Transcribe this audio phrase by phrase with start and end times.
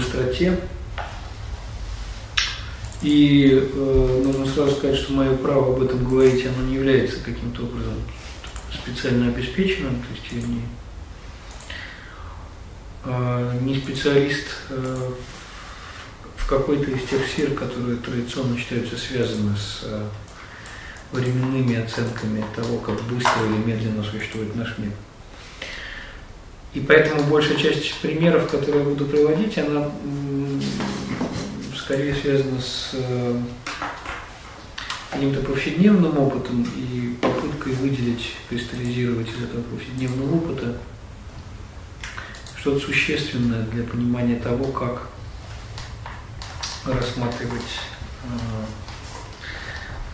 [0.00, 0.58] быстроте.
[3.02, 7.62] И э, нужно сразу сказать, что мое право об этом говорить, оно не является каким-то
[7.62, 7.94] образом
[8.70, 10.62] специально обеспеченным, то есть я не,
[13.04, 15.12] э, не специалист э,
[16.36, 20.06] в какой-то из тех сфер, которые традиционно считаются связаны с э,
[21.12, 24.92] временными оценками того, как быстро или медленно существует наш мир.
[26.72, 29.90] И поэтому большая часть примеров, которые я буду приводить, она
[31.76, 33.40] скорее связана с э,
[35.10, 40.76] каким-то повседневным опытом и попыткой выделить, кристаллизировать из этого повседневного опыта
[42.56, 45.08] что-то существенное для понимания того, как
[46.84, 47.80] рассматривать
[48.24, 48.28] э,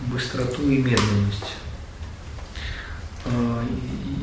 [0.06, 1.56] быстроту и медленность.
[3.27, 3.64] Э,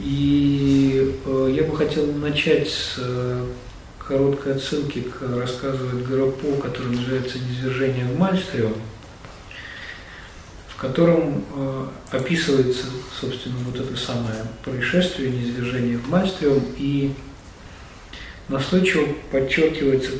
[0.03, 3.45] и э, я бы хотел начать с э,
[3.99, 8.73] короткой отсылки к рассказу Эдгара По, который называется «Низвержение в Мальстрем»,
[10.67, 11.45] в котором
[12.11, 12.87] описывается,
[13.17, 17.13] собственно, вот это самое происшествие, низвержение в Мальстрем, и
[18.49, 20.11] настойчиво подчеркивается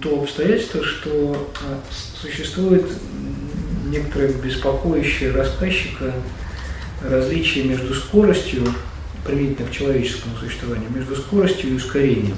[0.00, 1.50] то обстоятельство, что
[2.20, 2.84] существует
[3.86, 6.14] некоторое беспокоящее рассказчика
[7.04, 8.62] различие между скоростью,
[9.24, 12.36] применительно к человеческому существованию, между скоростью и ускорением.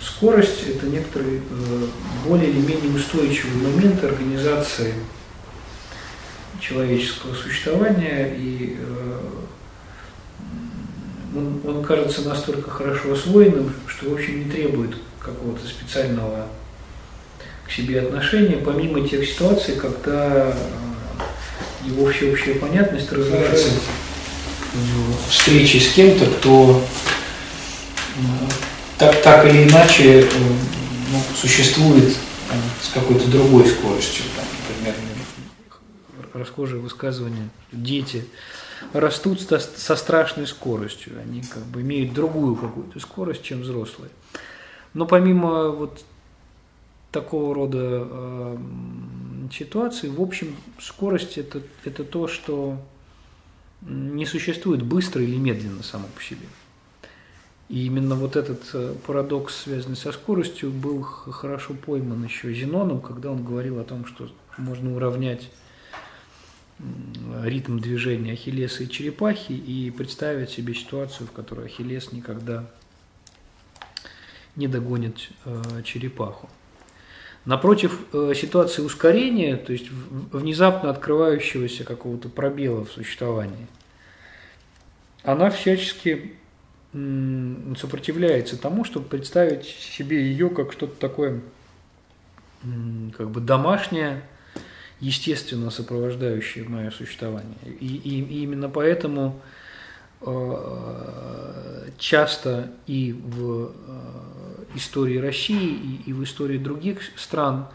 [0.00, 1.86] Скорость– это некоторый э,
[2.26, 4.92] более или менее устойчивый момент организации
[6.60, 9.20] человеческого существования, и э,
[11.34, 16.46] он, он кажется настолько хорошо освоенным, что, в общем, не требует какого-то специального
[17.66, 20.54] к себе отношения, помимо тех ситуаций, когда
[21.84, 23.70] э, его всеобщая понятность разрушается
[25.28, 26.82] встречи с кем-то, кто
[28.98, 30.28] так, так или иначе э,
[31.12, 32.16] ну, существует
[32.50, 34.24] э, с какой-то другой скоростью.
[34.36, 34.94] Там, например,
[36.32, 38.24] расхожее высказывание «дети
[38.92, 44.10] растут со страшной скоростью, они как бы имеют другую какую-то скорость, чем взрослые».
[44.92, 46.04] Но помимо вот
[47.10, 48.56] такого рода э,
[49.52, 52.80] ситуации, в общем, скорость это, это то, что
[53.82, 56.46] не существует быстро или медленно само по себе.
[57.68, 63.30] И именно вот этот э, парадокс, связанный со скоростью, был хорошо пойман еще Зеноном, когда
[63.30, 65.50] он говорил о том, что можно уравнять
[67.42, 72.68] ритм движения Ахиллеса и черепахи и представить себе ситуацию, в которой Ахиллес никогда
[74.56, 76.48] не догонит э, черепаху.
[77.44, 83.66] Напротив э, ситуации ускорения, то есть внезапно открывающегося какого-то пробела в существовании,
[85.22, 86.36] она всячески
[87.76, 91.40] сопротивляется тому, чтобы представить себе ее как что-то такое
[93.16, 94.22] как бы домашнее,
[95.00, 97.56] естественно сопровождающее мое существование.
[97.80, 99.40] И, и, и именно поэтому
[101.98, 107.68] часто и в э, истории России и, в истории других стран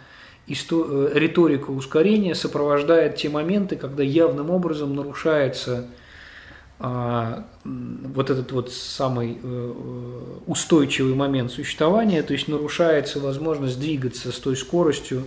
[0.48, 5.88] э, риторика ускорения сопровождает те моменты, когда явным образом нарушается
[6.82, 9.74] вот этот вот самый э,
[10.48, 15.26] устойчивый момент существования, то есть нарушается возможность двигаться с той скоростью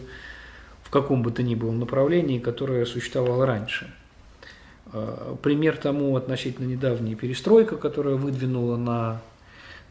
[0.82, 3.92] в каком бы то ни было направлении, которое существовало раньше.
[4.92, 9.22] А, пример тому относительно недавняя перестройка, которая выдвинула на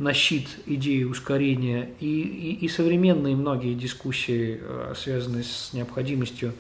[0.02, 1.90] на щит идеи ускорения.
[2.00, 6.54] И, и, и современные многие дискуссии, э, связанные с необходимостью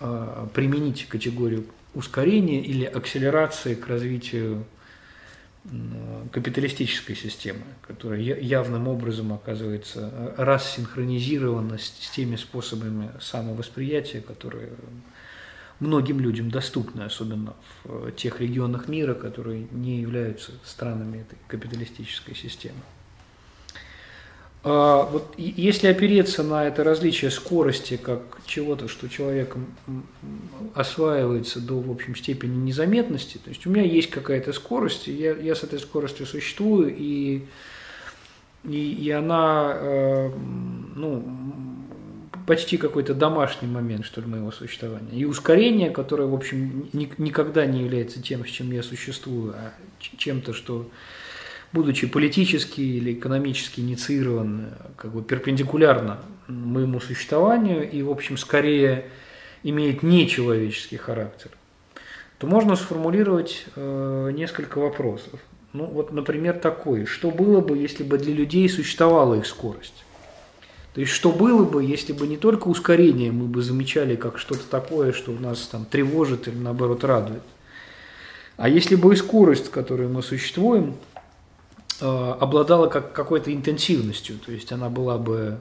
[0.00, 1.64] э, применить категорию
[1.94, 4.64] ускорения или акселерации к развитию
[6.32, 14.70] капиталистической системы, которая явным образом оказывается э, рассинхронизирована с теми способами самовосприятия, которые
[15.80, 17.54] многим людям доступны, особенно
[17.84, 22.80] в э, тех регионах мира, которые не являются странами этой капиталистической системы.
[24.62, 29.66] А вот если опереться на это различие скорости как чего-то, что человеком
[30.74, 35.54] осваивается до, в общем, степени незаметности, то есть у меня есть какая-то скорость, я, я
[35.54, 37.46] с этой скоростью существую, и
[38.64, 40.30] и, и она, э,
[40.94, 41.24] ну,
[42.50, 45.12] почти какой-то домашний момент, что ли, моего существования.
[45.12, 49.72] И ускорение, которое, в общем, ни, никогда не является тем, с чем я существую, а
[50.00, 50.90] чем-то, что,
[51.72, 56.18] будучи политически или экономически инициирован, как бы перпендикулярно
[56.48, 59.04] моему существованию и, в общем, скорее
[59.62, 61.52] имеет нечеловеческий характер,
[62.38, 65.38] то можно сформулировать э, несколько вопросов.
[65.72, 67.06] Ну, вот, например, такой.
[67.06, 70.04] Что было бы, если бы для людей существовала их скорость?
[70.94, 74.68] То есть, что было бы, если бы не только ускорение мы бы замечали как что-то
[74.68, 77.42] такое, что нас там тревожит или наоборот радует,
[78.56, 80.96] а если бы и скорость, с которой мы существуем,
[82.00, 85.60] э, обладала как какой-то интенсивностью, то есть она была бы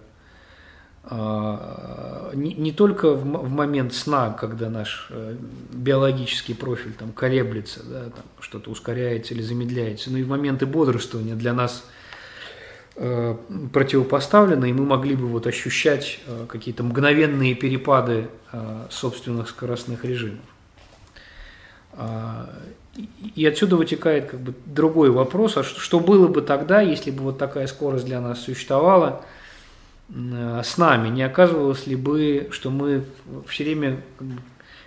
[1.03, 5.35] э, не, не только в, в момент сна, когда наш э,
[5.71, 11.35] биологический профиль там колеблется, да, там что-то ускоряется или замедляется, но и в моменты бодрствования
[11.35, 11.85] для нас–
[13.01, 13.33] Э,
[13.71, 20.43] противопоставлено, и мы могли бы вот ощущать э, какие-то мгновенные перепады э, собственных скоростных режимов.
[21.93, 22.49] А,
[23.35, 27.37] и отсюда вытекает как бы другой вопрос, а что было бы тогда, если бы вот
[27.37, 29.23] такая скорость для нас существовала
[30.09, 31.07] с нами?
[31.07, 33.05] Не оказывалось ли бы, что мы
[33.47, 34.01] все время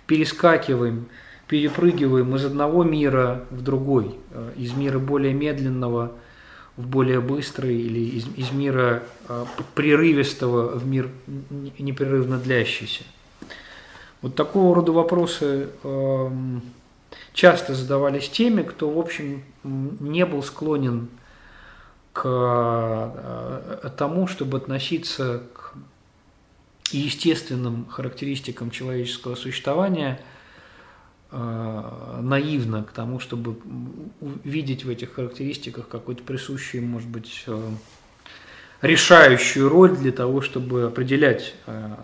[0.05, 1.07] перескакиваем,
[1.47, 4.19] перепрыгиваем из одного мира в другой,
[4.55, 6.11] из мира более медленного–
[6.75, 11.09] в более быстрый или из, из мира э, прерывистого в мир
[11.77, 13.03] непрерывно длящийся.
[14.21, 16.29] Вот такого рода вопросы э,
[17.33, 21.09] часто задавались теми, кто, в общем, не был склонен
[22.11, 25.75] к э, тому, чтобы относиться к
[26.91, 30.19] естественным характеристикам человеческого существования–
[31.33, 33.57] наивно к тому, чтобы
[34.21, 37.69] увидеть в этих характеристиках какую-то присущую, может быть, э,
[38.81, 41.95] решающую роль для того, чтобы определять э,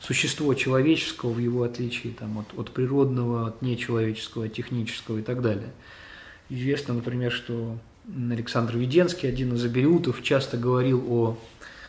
[0.00, 5.42] существо человеческого в его отличии там, от, от природного, от нечеловеческого, от технического и так
[5.42, 5.72] далее.
[6.48, 7.78] Известно, например, что
[8.30, 11.38] Александр Веденский, один из абериутов, часто говорил о,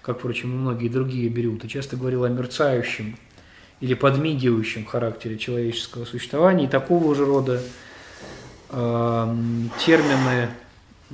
[0.01, 3.17] как, впрочем, и многие другие абериуты, часто говорил о мерцающем
[3.81, 6.65] или подмигивающем характере человеческого существования.
[6.65, 7.61] И такого же рода
[8.69, 9.35] э,
[9.85, 10.49] термины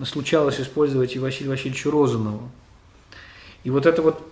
[0.06, 2.50] случалось использовать и Василию Васильевичу Розанову.
[3.64, 4.24] И вот это вот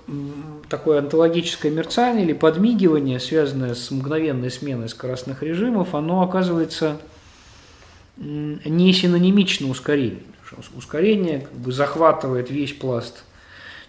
[0.70, 7.00] такое онтологическое мерцание или подмигивание, связанное с мгновенной сменой скоростных режимов, оно оказывается
[8.18, 10.24] не синонимично ускорению.
[10.76, 13.24] Ускорение как бы захватывает весь пласт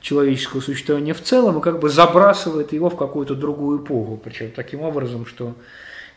[0.00, 4.80] человеческого существования в целом и как бы забрасывает его в какую-то другую эпоху, причем таким
[4.80, 5.54] образом, что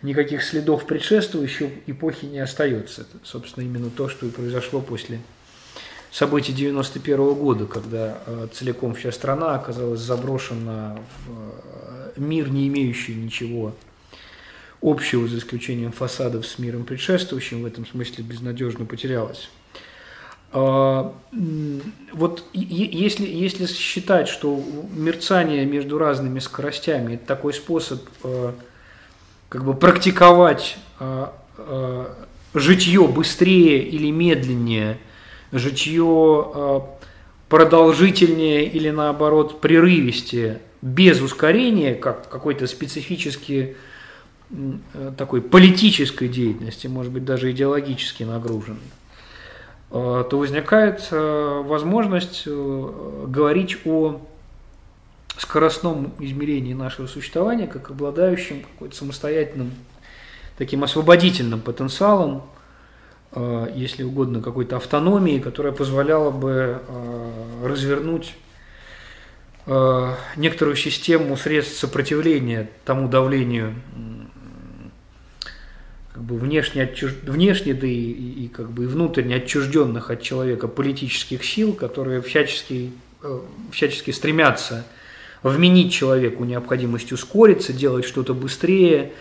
[0.01, 3.01] никаких следов предшествующей эпохи не остается.
[3.01, 5.19] Это, собственно, именно то, что и произошло после
[6.11, 12.67] событий 91 -го года, когда э, целиком вся страна оказалась заброшена в э, мир, не
[12.67, 13.73] имеющий ничего
[14.81, 19.49] общего, за исключением фасадов с миром предшествующим, в этом смысле безнадежно потерялась.
[20.53, 21.11] А,
[22.11, 24.63] вот если, если считать, что
[24.93, 28.53] мерцание между разными скоростями– это такой способ а,
[29.49, 31.33] как бы практиковать а,
[32.53, 34.99] житье быстрее или медленнее,
[35.51, 36.85] житье
[37.49, 43.75] продолжительнее или наоборот прерывистее, без ускорения, как какой-то специфический
[45.17, 49.02] такой политической деятельности, может быть даже идеологически нагруженной Э,
[49.93, 54.21] то возникает э, возможность э, говорить о
[55.37, 59.71] скоростном измерении нашего существования как обладающем какой-то самостоятельным,
[60.57, 62.43] таким освободительным потенциалом,
[63.73, 66.79] если угодно, какой-то автономии, которая позволяла бы
[67.63, 68.35] развернуть
[70.37, 73.73] некоторую систему средств сопротивления тому давлению
[76.13, 77.13] как бы внешне, отчуж...
[77.23, 82.21] внешне да и, и, и как бы и внутренне отчужденных от человека политических сил, которые
[82.21, 82.91] всячески,
[83.23, 83.39] э,
[83.71, 84.85] всячески стремятся
[85.41, 89.11] вменить человеку необходимость ускориться, делать что-то быстрее,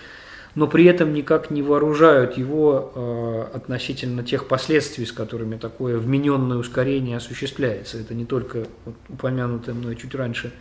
[0.54, 6.58] но при этом никак не вооружают его э, относительно тех последствий, с которыми такое вмененное
[6.58, 7.98] ускорение осуществляется.
[7.98, 10.52] Это не только вот, упомянутое мной чуть раньше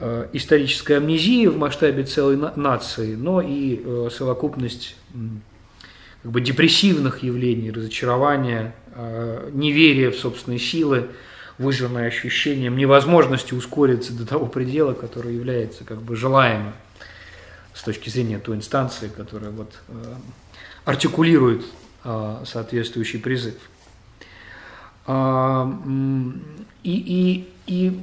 [0.00, 4.94] Э, исторической амнезии в масштабе целой нации, но и э, совокупность
[6.22, 11.08] как бы депрессивных явлений, разочарования, э, неверия в собственные силы,
[11.58, 16.74] вызванное ощущением невозможности ускориться до того предела, который является как бы желаемым
[17.74, 19.72] с точки зрения той инстанции, которая вот
[20.84, 21.64] артикулирует
[22.04, 23.54] соответствующий призыв.
[25.06, 25.68] А,
[26.84, 27.98] и, и, и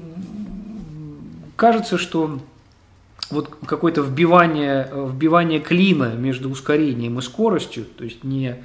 [1.56, 2.40] кажется, что
[3.32, 8.56] вот какое-то вбивание, вбивание клина между ускорением и скоростью, то есть не,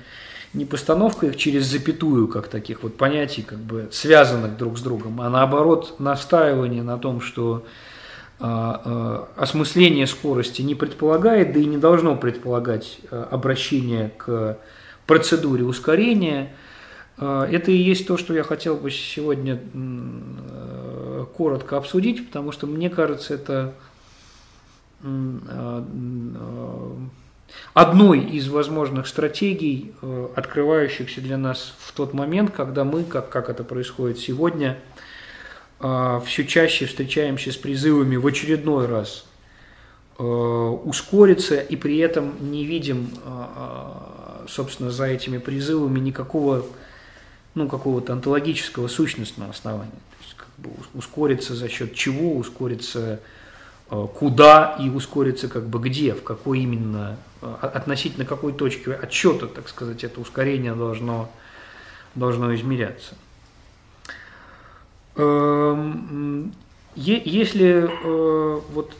[0.52, 5.20] не постановка их через запятую, как таких вот понятий, как бы связанных друг с другом,
[5.20, 7.64] а наоборот настаивание на том, что
[8.42, 14.58] а, а, осмысление скорости не предполагает, да и не должно предполагать а, обращение к
[15.06, 16.50] процедуре ускорения.
[17.20, 19.60] Это и есть то, что я хотел бы сегодня
[21.36, 23.74] коротко обсудить, потому что мне кажется, это
[27.74, 29.92] одной из возможных стратегий,
[30.34, 34.78] открывающихся для нас в тот момент, когда мы, как, как это происходит сегодня,
[35.82, 39.24] а, все чаще встречаемся с призывами в очередной раз
[40.18, 46.66] э, ускориться и при этом не видим, а, а, собственно, за этими призывами никакого,
[47.54, 49.90] ну, какого-то онтологического сущностного основания.
[49.90, 53.20] То есть, как бы ускориться за счет чего, ускориться
[53.90, 59.46] э, куда и ускориться как бы где, в какой именно, э, относительно какой точки отсчета,
[59.46, 61.30] так сказать, это ускорение должно,
[62.14, 63.14] должно измеряться.
[65.16, 66.54] Эм,
[66.94, 68.94] если э, вот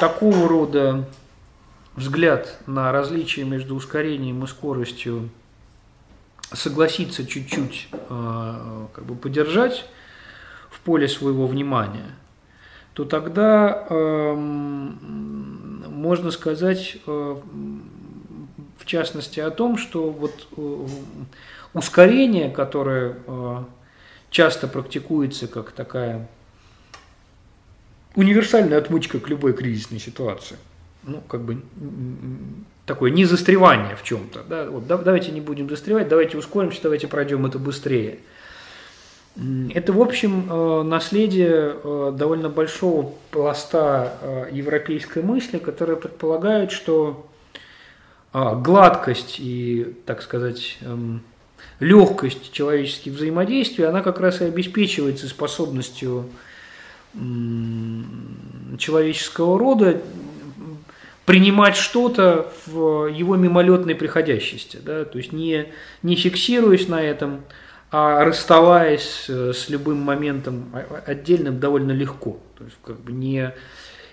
[0.00, 1.04] такого рода
[1.96, 5.28] взгляд на различие между ускорением и скоростью
[6.54, 9.86] согласиться чуть-чуть э, как бы подержать
[10.70, 12.10] в поле своего внимания,
[12.92, 17.36] то тогда эм, можно сказать э,
[18.78, 20.48] в частности о том, что вот
[21.72, 23.16] ускорение, которое
[24.30, 26.28] часто практикуется как такая
[28.14, 30.56] универсальная отмычка к любой кризисной ситуации.
[31.02, 31.62] Ну, как бы
[32.86, 34.42] такое незастревание в чем-то.
[34.48, 34.70] Да?
[34.70, 38.18] Вот, давайте не будем застревать, давайте ускоримся, давайте пройдем это быстрее.
[39.74, 47.26] Это, в общем, э, наследие э, довольно большого пласта э, европейской мысли, которая предполагает, что
[48.32, 51.22] гладкость и, так сказать, эм,
[51.78, 56.28] легкость человеческих взаимодействий, она как раз и обеспечивается способностью
[58.76, 60.02] человеческого рода
[61.26, 65.66] принимать что-то в его мимолетной приходящести, да, то есть не,
[66.02, 67.42] не фиксируясь на этом,
[67.90, 70.70] а расставаясь с любым моментом
[71.06, 73.52] отдельным довольно легко, то есть как бы не,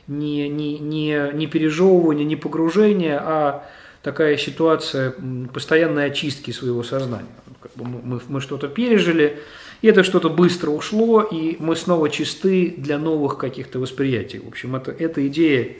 [0.07, 3.67] не, не, не, не пережевывание, не погружение, а
[4.03, 5.13] такая ситуация
[5.53, 7.27] постоянной очистки своего сознания
[7.61, 9.39] как бы мы, мы что-то пережили,
[9.81, 14.39] и это что-то быстро ушло, и мы снова чисты для новых каких-то восприятий.
[14.39, 15.73] В общем, это, эта идея, э,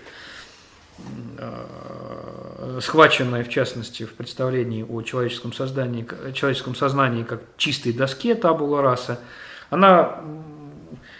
[2.79, 9.20] схваченная в частности в представлении о человеческом, создании, человеческом сознании как чистой доске табула раса,
[9.70, 10.22] она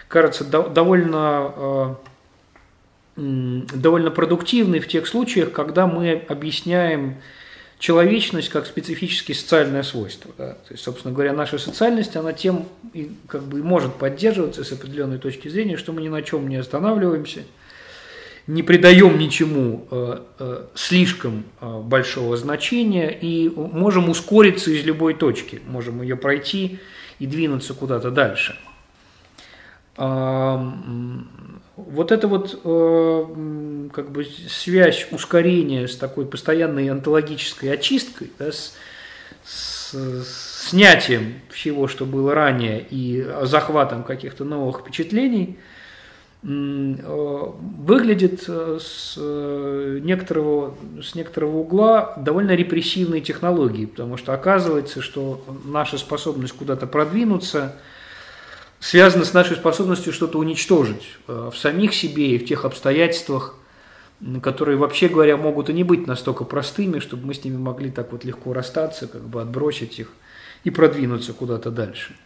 [0.08, 1.96] кажется довольно,
[3.16, 7.16] э, довольно продуктивной в тех случаях, когда мы объясняем
[7.78, 10.30] человечность как специфически социальное свойство.
[10.38, 10.52] Да?
[10.52, 15.18] То есть, собственно говоря, наша социальность, она тем и как бы может поддерживаться с определенной
[15.18, 17.42] точки зрения, что мы ни на чем не останавливаемся,
[18.46, 25.60] не придаем ничему э, э, слишком э, большого значения и можем ускориться из любой точки,
[25.66, 26.78] можем ее пройти
[27.18, 28.56] и двинуться куда-то дальше.
[29.94, 30.06] Вот
[32.12, 32.52] эта вот
[33.92, 38.74] как бы связь ускорения с такой постоянной онтологической очисткой, да, с,
[39.44, 45.58] с снятием всего, что было ранее, и захватом каких-то новых впечатлений,
[46.42, 55.98] выглядит э, с некоторого, с некоторого угла довольно репрессивной технологией, потому что оказывается, что наша
[55.98, 57.76] способность куда-то продвинуться–
[58.82, 63.54] связано с нашей способностью что-то уничтожить э, в самих себе и в тех обстоятельствах,
[64.42, 68.10] которые, вообще говоря, могут и не быть настолько простыми, чтобы мы с ними могли так
[68.10, 70.08] вот легко расстаться, как бы отбросить их
[70.64, 72.16] и продвинуться куда-то дальше.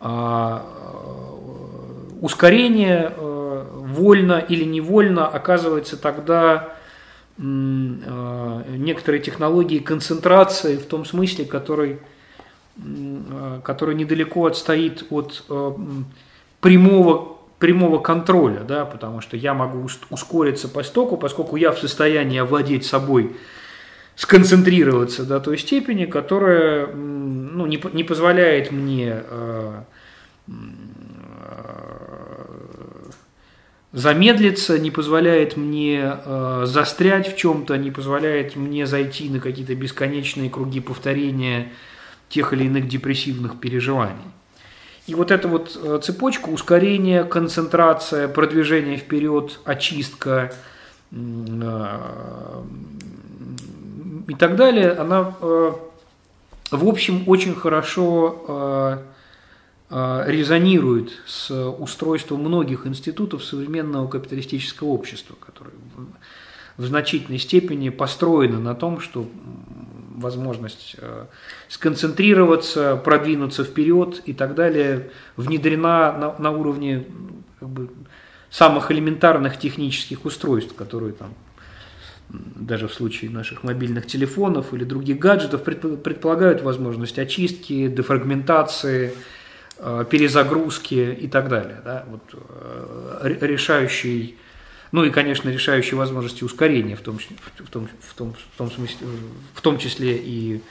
[0.00, 1.89] А, э,
[2.20, 6.74] ускорение э, вольно или невольно оказывается тогда
[7.38, 11.98] некоторые технологии концентрации в том смысле, который
[12.82, 15.72] Э, который недалеко отстоит от э,
[16.60, 22.38] прямого, прямого контроля, да, потому что я могу ускориться по стоку, поскольку я в состоянии
[22.38, 23.36] овладеть собой,
[24.16, 29.80] сконцентрироваться до той степени, которая ну, не, не позволяет мне э,
[33.92, 40.48] замедлиться, не позволяет мне э, застрять в чем-то, не позволяет мне зайти на какие-то бесконечные
[40.48, 41.72] круги повторения
[42.28, 44.22] тех или иных депрессивных переживаний.
[45.06, 50.52] И вот эта вот э, цепочка ускорения, концентрация, продвижение вперед, очистка
[51.10, 52.62] э,
[54.28, 55.72] и так далее, она, э,
[56.70, 59.02] в общем, очень хорошо
[59.90, 65.74] резонирует с устройством многих институтов современного капиталистического общества, которые
[66.76, 69.28] в значительной степени построены на том, что
[70.16, 71.26] возможность э,
[71.68, 77.04] сконцентрироваться, продвинуться вперед и так далее, внедрена на, уровне
[77.58, 77.90] как бы,
[78.50, 81.34] самых элементарных технических устройств, которые там
[82.28, 89.39] даже в случае наших мобильных телефонов или других гаджетов предполагают возможность очистки, дефрагментации, э,
[90.10, 91.80] перезагрузки и так далее.
[91.84, 92.04] Да?
[92.08, 94.36] Вот, э, решающий
[94.92, 99.06] ну и, конечно, решающие возможности ускорения, в том, в том, в том, в том, смысле,
[99.54, 100.62] в том числе и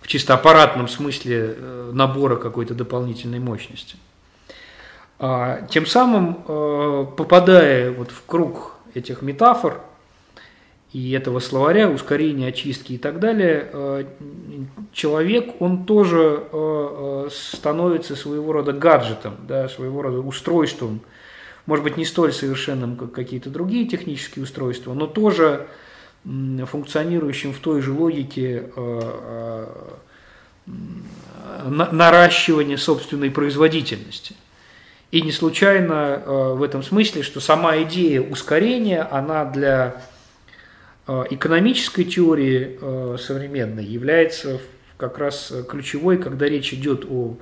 [0.00, 3.96] в чисто аппаратном смысле э, набора какой-то дополнительной мощности.
[5.20, 9.80] А, тем самым, э, попадая вот в круг этих метафор
[10.92, 14.04] и этого словаря, ускорения, очистки и так далее, э,
[14.92, 16.44] человек, он тоже
[17.30, 21.00] становится своего рода гаджетом, да, своего рода устройством,
[21.66, 25.66] может быть, не столь совершенным, как какие-то другие технические устройства, но тоже
[26.24, 29.66] функционирующим в той же логике э,
[30.66, 30.74] э,
[31.68, 34.36] наращивания собственной производительности.
[35.10, 40.02] И не случайно э, в этом смысле, что сама идея ускорения, она для
[41.06, 44.60] экономической теории современной является
[44.96, 47.38] как раз ключевой, когда речь идет о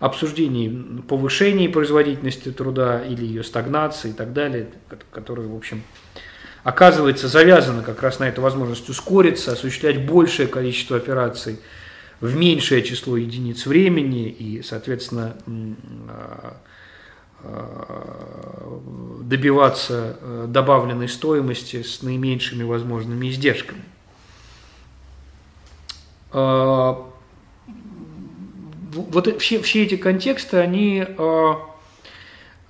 [0.00, 4.68] обсуждении повышения производительности труда или ее стагнации и так далее,
[5.12, 5.82] которые, в общем,
[6.62, 11.60] оказывается завязано как раз на эту возможность ускориться, осуществлять большее количество операций
[12.20, 15.36] в меньшее число единиц времени и, соответственно,
[16.08, 16.56] а,
[19.24, 23.82] добиваться э, добавленной стоимости с наименьшими возможными издержками.
[26.30, 27.10] А,
[28.92, 31.54] вот все, все эти контексты, они э, э,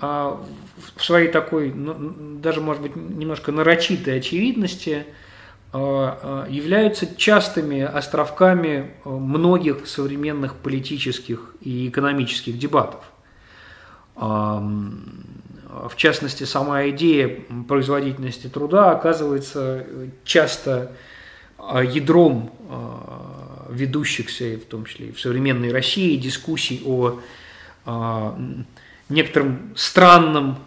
[0.00, 5.06] в своей такой, ну, даже, может быть, немножко нарочитой очевидности
[5.72, 13.04] э, являются частыми островками многих современных политических и экономических дебатов.
[14.16, 19.84] В частности, сама идея производительности труда оказывается
[20.24, 20.92] часто
[21.58, 22.52] ядром
[23.70, 27.18] ведущихся, в том числе и в современной России, дискуссий о
[29.08, 30.58] некотором странном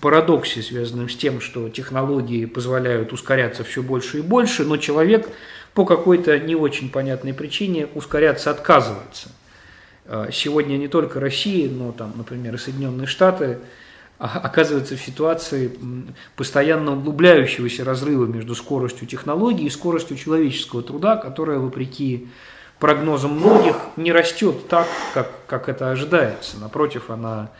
[0.00, 5.28] парадоксе, связанном с тем, что технологии позволяют ускоряться все больше и больше, но человек
[5.74, 9.30] по какой-то не очень понятной причине ускоряться отказывается.
[10.06, 13.58] А, сегодня не только Россия, но там, например, и Соединенные Штаты–
[14.20, 15.72] оказывается в ситуации
[16.36, 22.28] постоянно углубляющегося разрыва между скоростью технологий и скоростью человеческого труда, которая, вопреки
[22.78, 26.58] прогнозам многих, не растет так, как, как это ожидается.
[26.58, 27.50] Напротив, она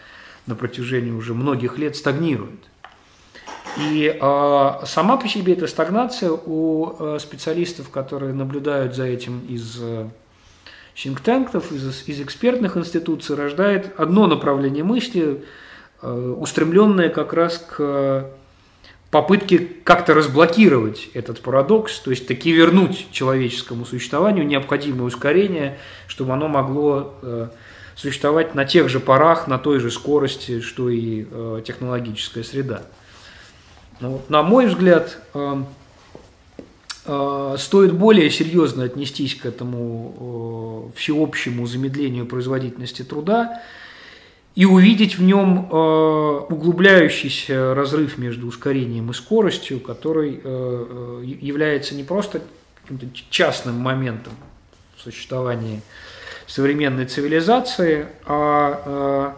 [0.47, 2.61] на протяжении уже многих лет стагнирует.
[3.79, 9.79] И э, сама по себе эта стагнация у э, специалистов, которые наблюдают за этим из
[9.81, 10.09] э,
[11.01, 15.45] синктенктов, из, из экспертных институций, рождает одно направление мысли–
[16.03, 18.31] Э, устремленная как раз к
[19.11, 26.49] попытке как-то разблокировать этот парадокс, то есть таки вернуть человеческому существованию необходимое ускорение, чтобы оно
[26.49, 27.49] могло э,
[27.97, 32.83] существовать на тех же парах, на той же скорости, что и э, технологическая среда.
[34.01, 35.19] Но, на мой взгляд,
[37.03, 43.63] стоит более серьезно отнестись к этому всеобщему замедлению производительности труда,
[44.55, 51.95] и увидеть в нем э, углубляющийся разрыв между ускорением и скоростью, который э, э, является
[51.95, 52.43] не просто
[52.83, 54.33] каким-то частным моментом
[54.97, 55.83] в существовании
[56.47, 59.37] современной цивилизации, а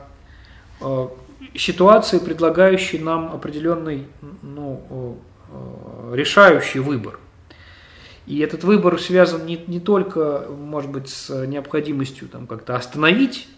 [1.55, 4.07] ситуацией, предлагающей нам определенный
[4.40, 5.20] ну,
[6.12, 7.20] решающий выбор.
[8.27, 13.49] И этот выбор связан не, не только, может быть, с необходимостью там, как-то остановить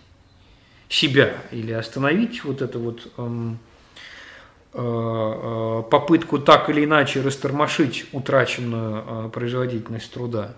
[0.89, 3.59] себя или остановить вот эту вот эм,
[4.73, 10.55] э, э, попытку так или иначе растормошить утраченную э, производительность труда.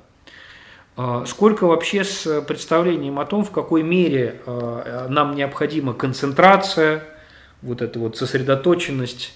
[1.27, 7.05] Сколько вообще с представлением о том, в какой мере нам необходима концентрация,
[7.61, 9.35] вот эта вот сосредоточенность,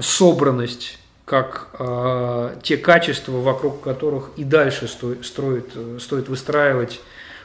[0.00, 7.00] собранность как э, те качества, вокруг которых и дальше сто, строит, стоит выстраивать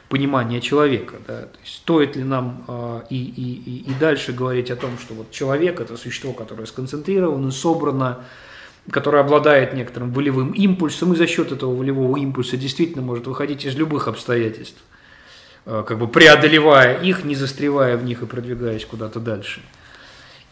[0.08, 1.16] понимание человека.
[1.26, 1.42] Да?
[1.42, 5.32] То есть, стоит ли нам э, и, и, и дальше говорить о том, что вот
[5.32, 8.24] человек– это существо, которое сконцентрировано, собрано,
[8.88, 13.74] которое обладает некоторым волевым импульсом, и за счет этого волевого импульса действительно может выходить из
[13.74, 14.80] любых обстоятельств,
[15.66, 19.60] э, как бы преодолевая их, не застревая в них и продвигаясь куда-то дальше–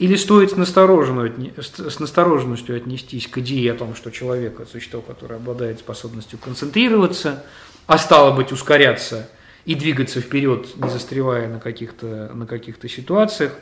[0.01, 5.35] или стоит с, с настороженностью отнестись к идее о том, что человек– это существо, которое
[5.35, 7.45] обладает способностью концентрироваться,
[7.87, 9.29] а стало быть ускоряться
[9.67, 13.53] и двигаться вперед, не застревая на каких-то на каких ситуациях,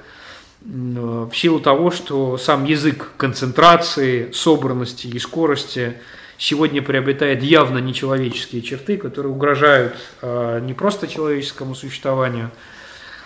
[0.60, 5.94] в силу того, что сам язык концентрации, собранности и скорости
[6.36, 12.52] сегодня приобретает явно нечеловеческие черты, которые угрожают а, не просто человеческому существованию,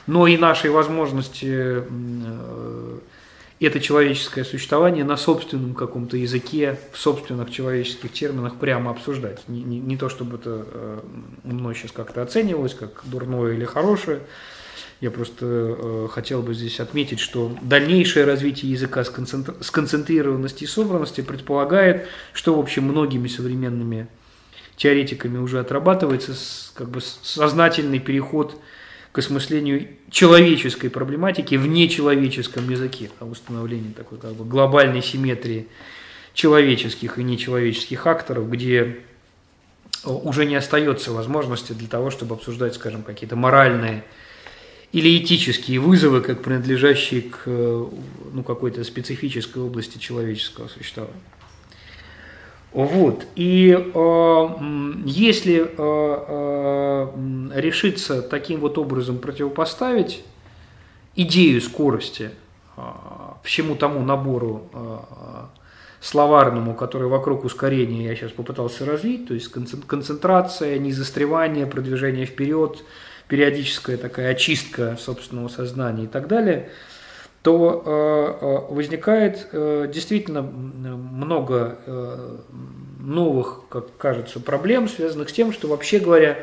[0.06, 2.98] но и нашей возможности э,
[3.66, 9.46] это человеческое существование на собственном каком-то языке, в собственных человеческих терминах прямо обсуждать.
[9.48, 11.00] Не, не, не то, чтобы это э,
[11.44, 14.20] мной сейчас как-то оценивалось, как дурное или хорошее.
[15.00, 22.06] Я просто э, хотел бы здесь отметить, что дальнейшее развитие языка сконцентрированности и собранности предполагает,
[22.32, 24.08] что, в общем, многими современными
[24.76, 26.32] теоретиками уже отрабатывается
[26.74, 28.56] как бы сознательный переход
[29.12, 35.68] к осмыслению человеческой проблематики в нечеловеческом языке, о установлении такой как бы глобальной симметрии
[36.32, 38.80] человеческих и нечеловеческих акторов, где
[40.04, 44.02] э, уже не остается возможности для того, чтобы обсуждать, скажем, какие-то моральные
[44.92, 47.86] или этические вызовы, как принадлежащие к э,
[48.32, 51.20] ну, какой-то специфической области человеческого существования.
[52.72, 53.26] Вот.
[53.36, 54.48] И э,
[55.04, 60.24] если э, э, решиться таким вот образом противопоставить
[61.14, 62.30] идею скорости
[62.76, 62.80] э,
[63.42, 64.98] всему тому набору э,
[66.00, 72.82] словарному, который вокруг ускорения я сейчас попытался развить, то есть концентрация, незастревание, продвижение вперед,
[73.28, 76.70] периодическая такая очистка собственного сознания и так далее–
[77.42, 81.78] то э, э, возникает э, действительно много
[83.00, 86.38] новых, как кажется, проблем, связанных с тем, что вообще говоря,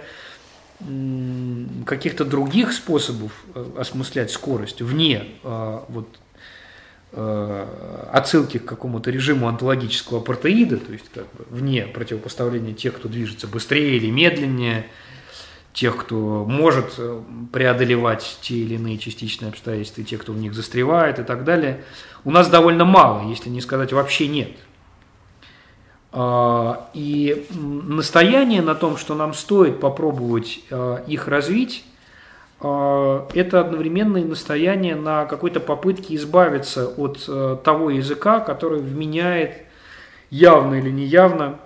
[1.86, 3.32] каких-то других способов
[3.78, 5.26] осмыслять скорость вне
[5.88, 6.08] вот,
[8.12, 13.48] отсылки к какому-то режиму онтологического апартеида, то есть как бы вне противопоставления тех, кто движется
[13.48, 14.86] быстрее или медленнее,
[15.80, 17.22] тех, кто может э,
[17.54, 21.86] преодолевать те или иные частичные обстоятельства, и тех, кто в них застревает и так далее,
[22.26, 24.52] у нас довольно мало, если не сказать вообще нет.
[26.12, 31.86] А, и настояние на том, что нам стоит попробовать э, их развить,
[32.60, 39.54] э, это одновременно и настояние на какой-то попытке избавиться от того языка, который вменяет
[40.30, 41.58] явно или неявно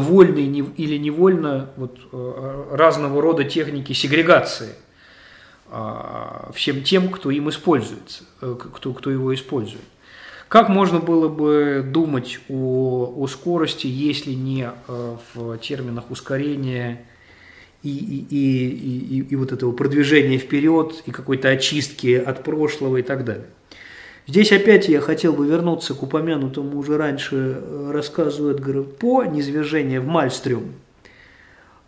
[0.00, 4.74] вольно или невольно вот, э, разного рода техники сегрегации
[5.74, 9.84] а, всем тем, кто им используется, э, кто, кто его использует.
[10.48, 17.06] Как можно было бы думать о, о скорости, если не э, в терминах ускорения
[17.82, 23.02] и, и, и, и, и вот этого продвижения вперед, и какой-то очистки от прошлого и
[23.02, 23.48] так далее?
[24.26, 30.00] Здесь опять я хотел бы вернуться к упомянутому уже раньше э, рассказу Эдгара По «Низвержение
[30.00, 30.74] в Мальстрюм».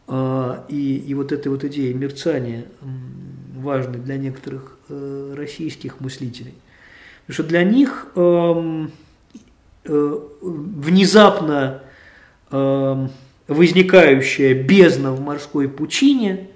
[0.08, 2.64] А, и, и вот этой вот идеи мерцания
[3.56, 6.54] важной для некоторых э, российских мыслителей.
[7.26, 8.90] Потому что для них эм,
[9.84, 11.82] э, внезапно
[12.50, 13.10] эм,
[13.46, 16.48] возникающая бездна в морской пучине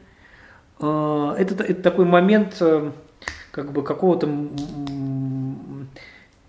[0.78, 2.62] это, это такой момент
[3.50, 4.28] как бы какого-то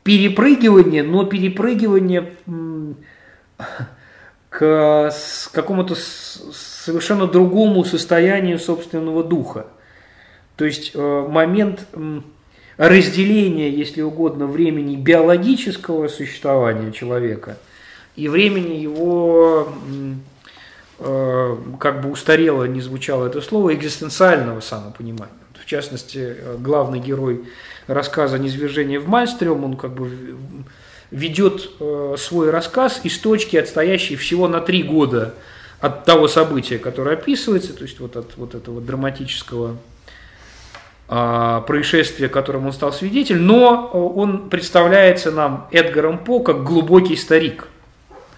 [0.03, 2.33] перепрыгивание, но перепрыгивание
[4.49, 5.13] к
[5.53, 9.67] какому-то совершенно другому состоянию собственного духа.
[10.55, 11.87] То есть э, момент
[12.77, 17.57] разделения, если угодно, времени биологического существования человека
[18.15, 19.71] и времени его,
[20.99, 25.33] э, как бы устарело не звучало это слово, экзистенциального самопонимания.
[25.69, 27.43] Частности, э, главный герой
[27.85, 30.09] рассказа «Низвержение в Мальстрем», он как бы
[31.11, 35.35] ведет э, свой рассказ из точки, отстоящей всего на три года
[35.79, 39.77] от того события, которое описывается, то есть вот от вот этого драматического
[41.07, 47.67] э, происшествия, которому он стал свидетель, но он представляется нам Эдгаром По как глубокий старик,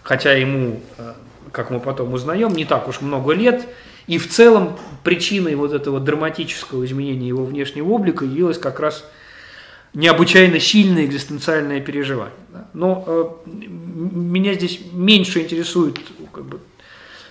[0.03, 1.13] хотя ему, э,
[1.53, 3.65] как мы потом узнаем, не так уж много лет,
[4.07, 9.05] и в целом причиной вот этого драматического изменения его внешнего облика явилась как раз
[9.93, 12.33] необычайно сильное экзистенциальное переживание.
[12.73, 15.99] Но э, меня здесь меньше интересует
[16.31, 16.59] как бы,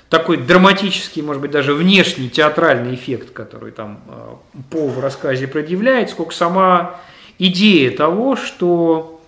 [0.08, 6.10] такой драматический, может быть, даже внешний театральный эффект, который там э, По в рассказе предъявляет,
[6.10, 7.00] сколько сама
[7.38, 9.20] идея того, что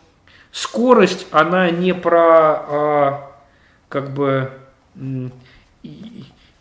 [0.52, 3.33] скорость, она не про а,
[3.88, 4.50] как бы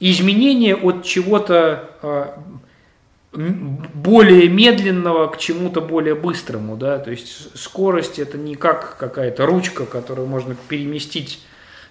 [0.02, 2.44] изменение от чего-то а,
[3.32, 9.86] более медленного к чему-то более быстрому, да, то есть скорость это не как какая-то ручка,
[9.86, 11.40] которую можно переместить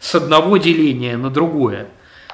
[0.00, 1.86] с одного деления на другое,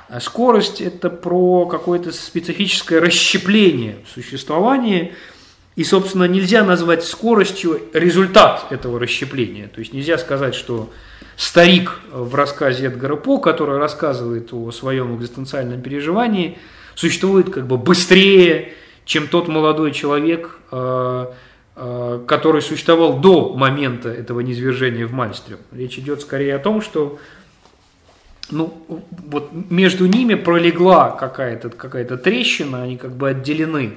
[0.09, 5.13] а скорость это про какое-то специфическое расщепление существования,
[5.77, 10.91] и, собственно, нельзя назвать скоростью результат этого расщепления, то есть нельзя сказать, что
[11.37, 16.59] старик в рассказе Эдгара По, который рассказывает о своем экзистенциальном переживании,
[16.95, 18.73] существует как бы быстрее,
[19.05, 21.27] чем тот молодой человек, э,
[21.77, 25.59] э, который существовал до момента этого низвержения в Мальстрем.
[25.73, 27.19] Речь идет скорее о том, что
[28.51, 33.93] ну, вот между ними пролегла какая-то какая трещина, они как бы отделены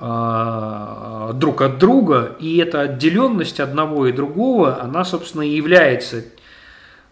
[0.00, 6.24] э, друг от друга, и эта отделенность одного и другого, она, собственно, и является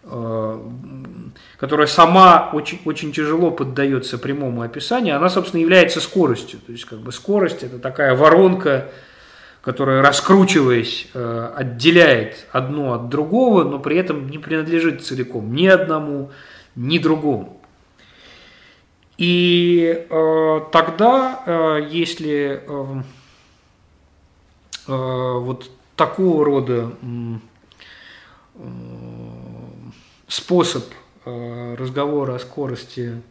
[0.04, 6.60] которая сама очень, очень тяжело поддается прямому описанию, она, собственно, является скоростью.
[6.60, 8.90] То есть, как бы скорость– это такая воронка,
[9.62, 16.30] которая, раскручиваясь, э, отделяет одно от другого, но при этом не принадлежит целиком ни одному,
[16.76, 17.62] ни другому.
[19.16, 23.02] И э, тогда, э, если э,
[24.86, 27.36] э, вот такого рода э,
[30.28, 30.84] способ
[31.24, 33.22] э, разговора о скорости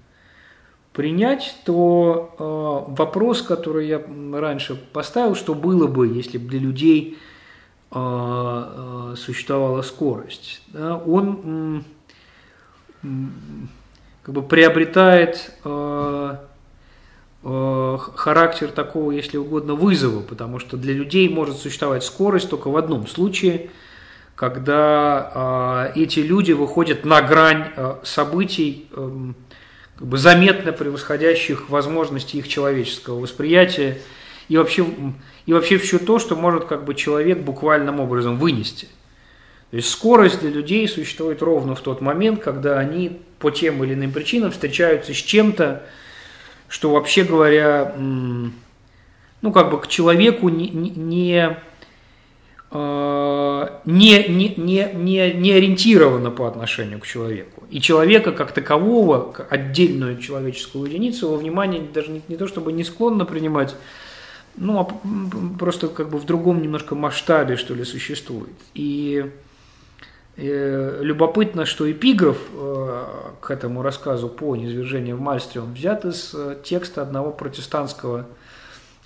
[0.92, 4.02] принять, то э, вопрос, который я
[4.34, 7.18] раньше поставил, что было бы, если бы для людей
[7.92, 11.84] э, существовала скорость, он
[14.24, 15.52] как бы приобретает
[17.42, 23.08] характер такого, если угодно, вызова, потому что для людей может существовать скорость только в одном
[23.08, 23.70] случае–
[24.36, 29.10] когда э, эти люди выходят на грань э, событий, э,
[29.98, 34.00] как бы заметно превосходящих возможности их человеческого восприятия
[34.50, 34.86] и вообще,
[35.46, 38.88] и вообще все то, что может как бы человек буквальным образом вынести.
[39.70, 43.94] То есть скорость для людей существует ровно в тот момент, когда они по тем или
[43.94, 45.84] иным причинам встречаются с чем-то,
[46.68, 51.58] что вообще говоря, ну как бы к человеку не, не
[52.74, 57.64] не, не, не, не, не ориентирована по отношению к человеку.
[57.70, 62.84] И человека как такового, отдельную человеческую единицу, его внимание даже не, не то чтобы не
[62.84, 63.76] склонно принимать,
[64.56, 64.88] ну, а
[65.58, 68.54] просто как бы в другом немножко масштабе, что ли, существует.
[68.74, 69.32] И
[70.38, 73.06] э, любопытно, что эпиграф э,
[73.42, 78.28] к этому рассказу по низвержению в Мальстре, взят из э, текста одного протестантского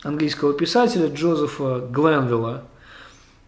[0.04, 2.77] английского писателя Джозефа Гленвилла, а,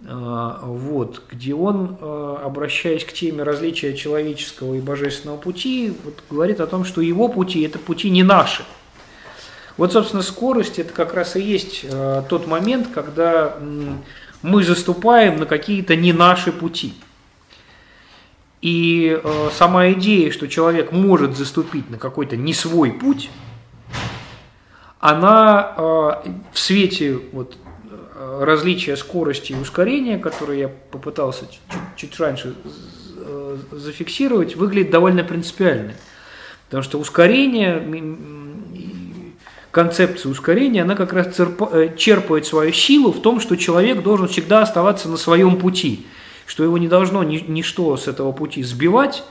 [0.01, 6.67] вот, где он, а, обращаясь к теме различия человеческого и божественного пути, вот, говорит о
[6.67, 8.63] том, что его пути– это пути не наши.
[9.75, 13.57] Вот, собственно, скорость– это как раз и есть а, тот момент, когда
[14.41, 16.93] мы заступаем на какие-то не наши пути.
[18.61, 19.21] И
[19.53, 23.29] сама идея, что человек может заступить на какой-то не свой путь,
[24.99, 25.73] она
[26.51, 27.55] в свете вот
[28.19, 31.61] различия скорости и ускорения, которые я попытался чуть,
[31.95, 32.53] чуть раньше
[33.17, 35.93] э, зафиксировать, выглядит довольно принципиально.
[36.65, 37.81] Потому что ускорение,
[39.71, 44.63] концепция ускорения, она как раз э, черпает свою силу в том, что человек должен всегда
[44.63, 46.05] оставаться на своем пути,
[46.45, 49.23] что его не должно ничто с этого пути сбивать,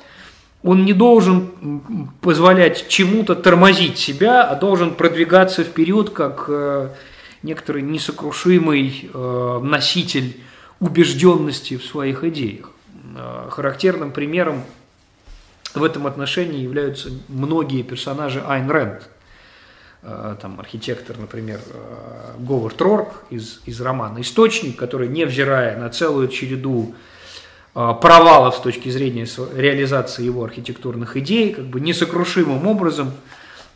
[0.62, 1.82] он не должен
[2.20, 6.88] позволять чему-то тормозить себя, а должен продвигаться вперед, как э,
[7.42, 10.40] некоторый несокрушимый э, носитель
[10.80, 12.70] убежденности в своих идеях.
[13.16, 14.64] Э, характерным примером
[15.74, 19.08] в этом отношении являются многие персонажи Айн Рэнд.
[20.02, 21.60] Э, там архитектор, например,
[22.38, 26.94] Говард Рорк из, из романа «Источник», который, невзирая на целую череду
[27.74, 33.12] провалов с точки зрения реализации его архитектурных идей, как бы несокрушимым образом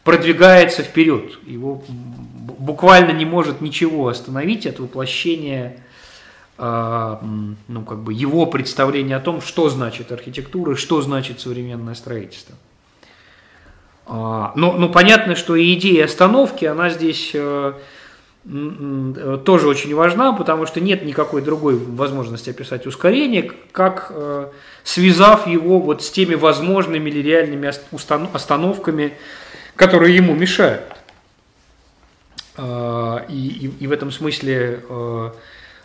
[0.04, 1.38] продвигается вперед.
[1.46, 5.76] Его буквально не может ничего остановить от воплощения
[6.58, 7.20] а,
[7.66, 12.54] ну, как бы его представления о том, что значит архитектура, что значит современное строительство.
[14.06, 17.72] А, но, но понятно, что и идея остановки, она здесь э,
[18.44, 24.48] тоже очень важна, потому что нет никакой другой возможности описать ускорение, как э,
[24.84, 27.72] связав его вот с теми возможными или реальными
[28.34, 29.14] остановками,
[29.76, 30.84] которые ему мешают.
[32.56, 35.30] Э, и, и, и в этом смысле э,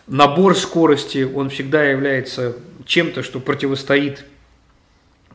[0.06, 4.24] набор скорости, он всегда является чем-то, что противостоит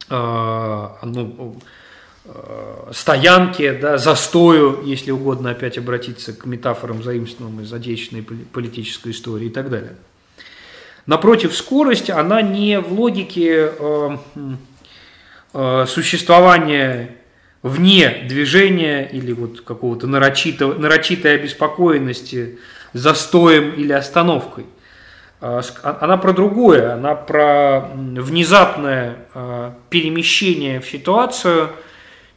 [0.10, 1.58] ну,
[2.26, 9.48] Э, стоянке, да, застою, если угодно опять обратиться к метафорам, заимствованным из отечественной политической истории
[9.48, 9.98] и так далее.
[11.06, 13.74] Напротив, скорость, она не в логике
[15.86, 17.18] существования
[17.64, 22.60] вне движения или вот какого-то нарочитого, нарочитой обеспокоенности
[22.94, 24.66] застоем или остановкой.
[25.42, 31.70] А, а, она про другое, она про внезапное э, перемещение в ситуацию–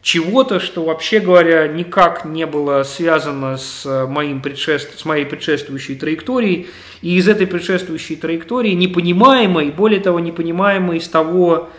[0.06, 4.96] чего-то, что вообще говоря никак не было связано с, э, моим предшеств...
[4.96, 6.68] с моей предшествующей траекторией,
[7.02, 11.70] и из этой предшествующей траектории непонимаемой, более того, непонимаемой из того,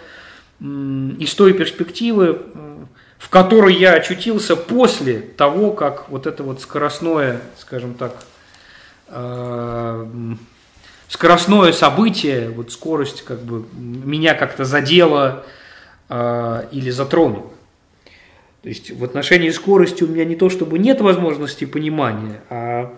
[0.60, 2.42] из той перспективы,
[3.18, 8.16] в которой я очутился после того, как вот это вот скоростное, скажем так,
[9.08, 10.06] э,
[11.08, 15.46] скоростное событие, вот скорость как бы меня как-то задела
[16.10, 17.52] э, или затронула.
[18.62, 22.94] То есть в отношении скорости у меня не то, чтобы нет возможности понимания, а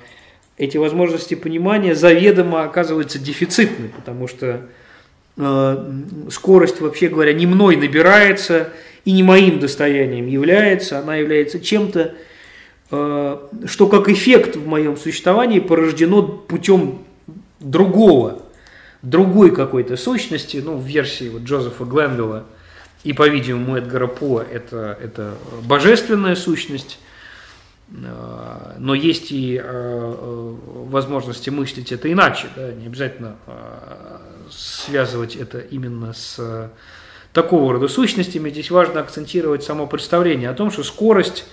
[0.58, 4.66] эти возможности понимания заведомо оказываются дефицитны, потому что
[5.38, 5.92] э,
[6.32, 8.70] скорость, вообще говоря, не мной набирается
[9.06, 12.16] и не моим достоянием является, она является чем-то,
[12.92, 17.00] э, что как эффект в моем существовании порождено путем
[17.60, 18.42] другого,
[19.02, 22.46] другой какой-то сущности, ну, в версии вот Джозефа Глендела–
[23.04, 27.00] и, по-видимому, Эдгара По это, это божественная сущность,
[27.92, 33.38] э, но есть и э, возможности мыслить это иначе, да, не обязательно
[34.52, 36.72] связывать это именно с
[37.42, 38.50] такого рода сущностями.
[38.50, 41.46] Здесь важно акцентировать само представление о том, что скорость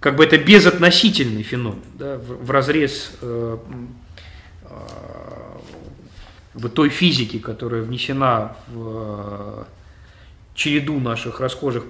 [0.00, 3.12] как бы это безотносительный феномен, да, в, в разрез
[6.54, 9.64] бы той физики, которая внесена в э,
[10.54, 11.84] череду наших расхожих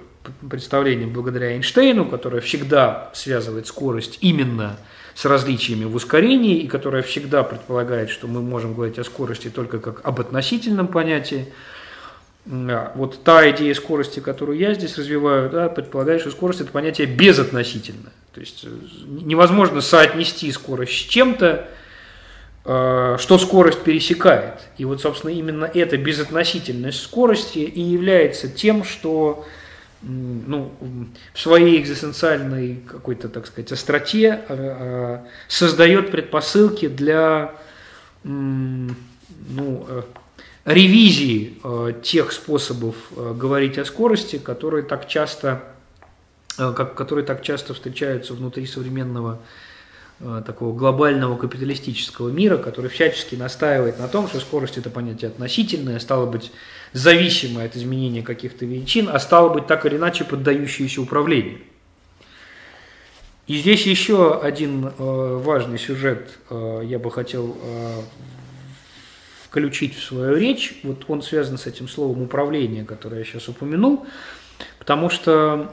[0.49, 7.43] представлений благодаря Эйнштейну, которая всегда связывает скорость именно с различиями в ускорении и которая всегда
[7.43, 11.47] предполагает, что мы можем говорить о скорости только как об относительном понятии.
[12.45, 18.13] Вот та идея скорости, которую я здесь развиваю, да, предполагает, что скорость– это понятие безотносительное.
[18.33, 18.69] То есть э,
[19.05, 21.67] невозможно соотнести скорость с чем-то,
[22.63, 24.61] Э, что скорость пересекает.
[24.77, 29.45] И вот, собственно, именно эта безотносительность скорости и является тем, что
[30.01, 30.71] ну,
[31.33, 37.53] в своей экзистенциальной какой-то, так сказать, остроте э, э, создает предпосылки для
[38.23, 38.95] ну,
[40.65, 41.57] ревизии
[42.03, 45.63] тех способов говорить о скорости, которые так часто,
[46.55, 49.41] которые так часто встречаются внутри современного Э,
[50.45, 56.25] такого глобального капиталистического мира, который всячески настаивает на том, что скорость это понятие относительное, стало
[56.25, 56.51] быть
[56.93, 61.59] зависимое от изменения каких-то величин, а стало быть так или иначе поддающееся управлению.
[63.47, 68.01] И здесь еще один э, важный сюжет э, я бы хотел э,
[69.45, 70.79] включить в свою речь.
[70.83, 74.05] Вот он связан с этим словом управление, которое я сейчас упомянул,
[74.79, 75.69] потому что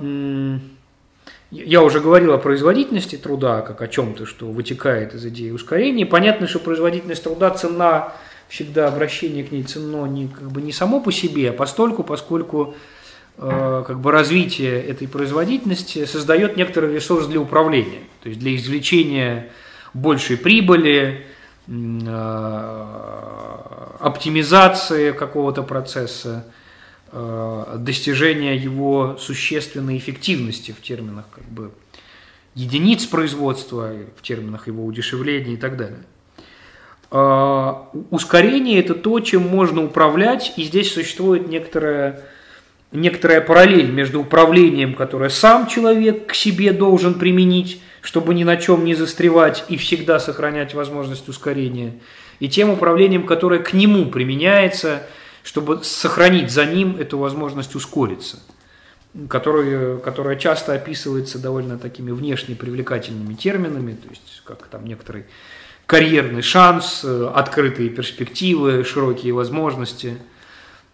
[1.51, 6.05] я уже говорил о производительности труда, как о чем-то, что вытекает из идеи ускорения.
[6.05, 8.13] Понятно, что производительность труда цена,
[8.49, 12.75] всегда обращение к ней ценно не, как бы не само по себе, а постольку, поскольку
[13.39, 19.51] э, как бы развитие этой производительности создает некоторый ресурс для управления, то есть для извлечения
[19.95, 21.25] большей прибыли,
[21.67, 22.79] э,
[24.01, 26.47] оптимизации какого-то процесса,
[27.13, 31.71] достижения его существенной эффективности в терминах как бы
[32.55, 36.01] единиц производства, в терминах его удешевления и так далее.
[37.11, 37.73] Э,
[38.11, 42.25] ускорение– это то, чем можно управлять, и здесь существует некоторая,
[42.93, 48.85] некоторая параллель между управлением, которое сам человек к себе должен применить, чтобы ни на чем
[48.85, 51.95] не застревать и всегда сохранять возможность ускорения,
[52.41, 55.05] и тем управлением, которое к нему применяется–
[55.49, 58.39] чтобы сохранить за ним эту возможность ускориться,
[59.31, 65.25] которая, которая часто описывается довольно такими внешне привлекательными терминами, то есть как там некоторый
[65.87, 70.19] карьерный шанс, открытые перспективы, широкие возможности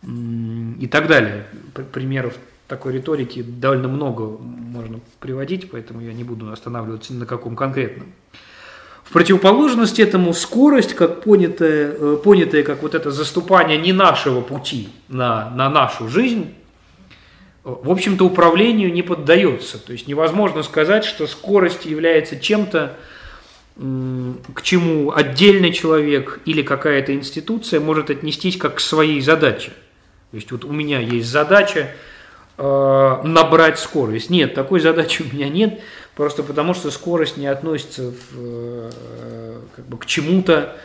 [0.05, 1.46] и так далее.
[1.92, 2.34] Примеров
[2.68, 8.12] такой риторики довольно много можно приводить, поэтому я не буду останавливаться на каком конкретном.
[9.05, 14.88] В противоположность этому скорость, как понятая, э, понятая как вот это заступание не нашего пути
[15.09, 16.55] на, на нашу жизнь,
[17.64, 19.78] в общем-то, управлению не поддается.
[19.78, 22.96] То есть невозможно сказать, что скорость является чем-то,
[23.76, 29.72] к чему отдельный человек или какая-то институция может отнестись как к своей задаче.
[30.30, 31.90] То есть вот у меня есть задача
[32.59, 34.30] э, набрать скорость.
[34.30, 35.80] Нет, такой задачи у меня нет,
[36.14, 40.76] просто потому что скорость не относится в, э, как бы к чему-то,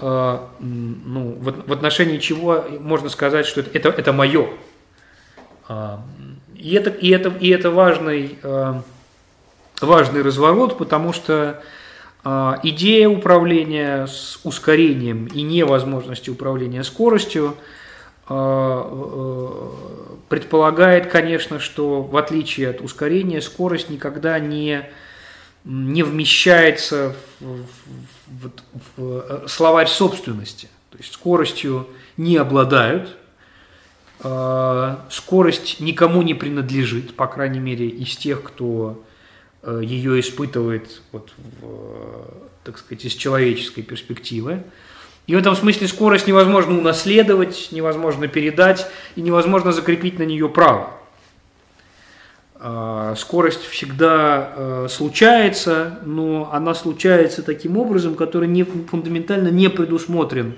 [0.00, 4.48] э, ну, в, в отношении чего можно сказать, что это, это, это мое.
[5.68, 5.98] Э,
[6.56, 8.74] и это, и это, и это важный, э,
[9.80, 11.62] важный разворот, потому что
[12.62, 17.80] идея управления с ускорением и невозможности управления скоростью– а,
[20.28, 24.88] предполагает, конечно, что в отличие от ускорения, скорость никогда не,
[25.64, 27.66] не вмещается в, в,
[28.26, 28.50] в,
[28.96, 30.68] в э, словарь собственности.
[30.90, 33.16] То есть скоростью не обладают,
[35.10, 39.02] скорость никому не принадлежит, по крайней мере, из тех, кто
[39.62, 44.62] э, ее испытывает, вот, в, так сказать, из человеческой перспективы.
[45.26, 50.90] И в этом смысле скорость невозможно унаследовать, невозможно передать и невозможно закрепить на нее право.
[52.64, 60.54] А, скорость всегда э, случается, но она случается таким образом, который не, фундаментально не предусмотрен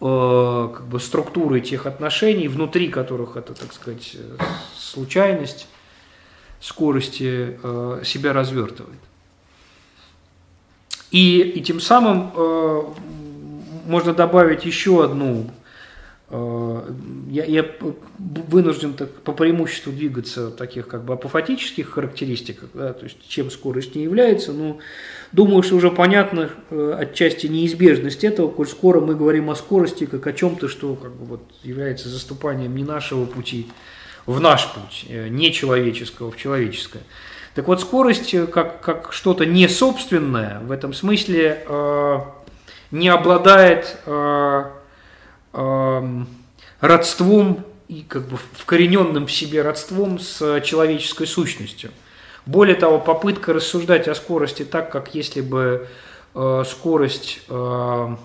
[0.00, 4.16] э, как бы структурой тех отношений, внутри которых это, так сказать,
[4.76, 5.66] случайность
[6.60, 9.00] скорости э, себя развертывает.
[11.10, 12.32] И, и тем самым
[13.86, 15.50] можно добавить еще одну.
[16.30, 16.82] Э,
[17.30, 17.64] я, я
[18.18, 23.50] вынужден так, по преимуществу двигаться в таких как бы апофатических характеристиках, да, то есть чем
[23.50, 24.78] скорость не является, но
[25.32, 30.26] думаю, что уже понятно э, отчасти неизбежность этого, коль скоро мы говорим о скорости как
[30.26, 33.68] о чем-то, что как бы вот является заступанием не нашего пути
[34.26, 37.02] в наш путь, э, не человеческого в человеческое.
[37.54, 41.64] Так вот, скорость как, как что-то не собственное, в этом смысле
[42.90, 44.64] не обладает э,
[45.52, 46.24] э,
[46.80, 51.90] родством и как бы вкорененным в себе родством с человеческой сущностью.
[52.46, 55.88] Более того, попытка рассуждать о скорости так, как если бы
[56.34, 58.16] э, скорость э,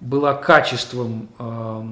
[0.00, 1.82] была качеством э,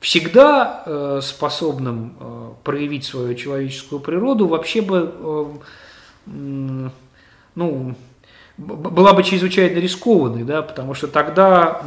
[0.00, 5.14] всегда э, способным э, проявить свою человеческую природу, вообще бы
[6.26, 6.88] э,
[7.54, 7.94] ну,
[8.58, 11.82] была бы чрезвычайно рискованной, да, потому что тогда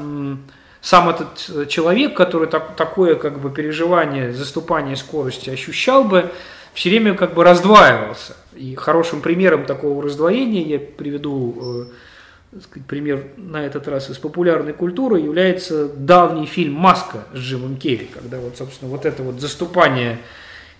[0.82, 6.32] сам этот э, человек, который так, такое как бы переживание, заступание скорости ощущал бы,
[6.76, 8.36] все время как бы раздваивался.
[8.55, 11.89] И хорошим примером такого раздвоения я приведу
[12.53, 17.78] э, сказать, пример на этот раз из популярной культуры является давний фильм «Маска» с Джимом
[17.78, 20.20] Керри, когда вот, собственно, вот это вот заступание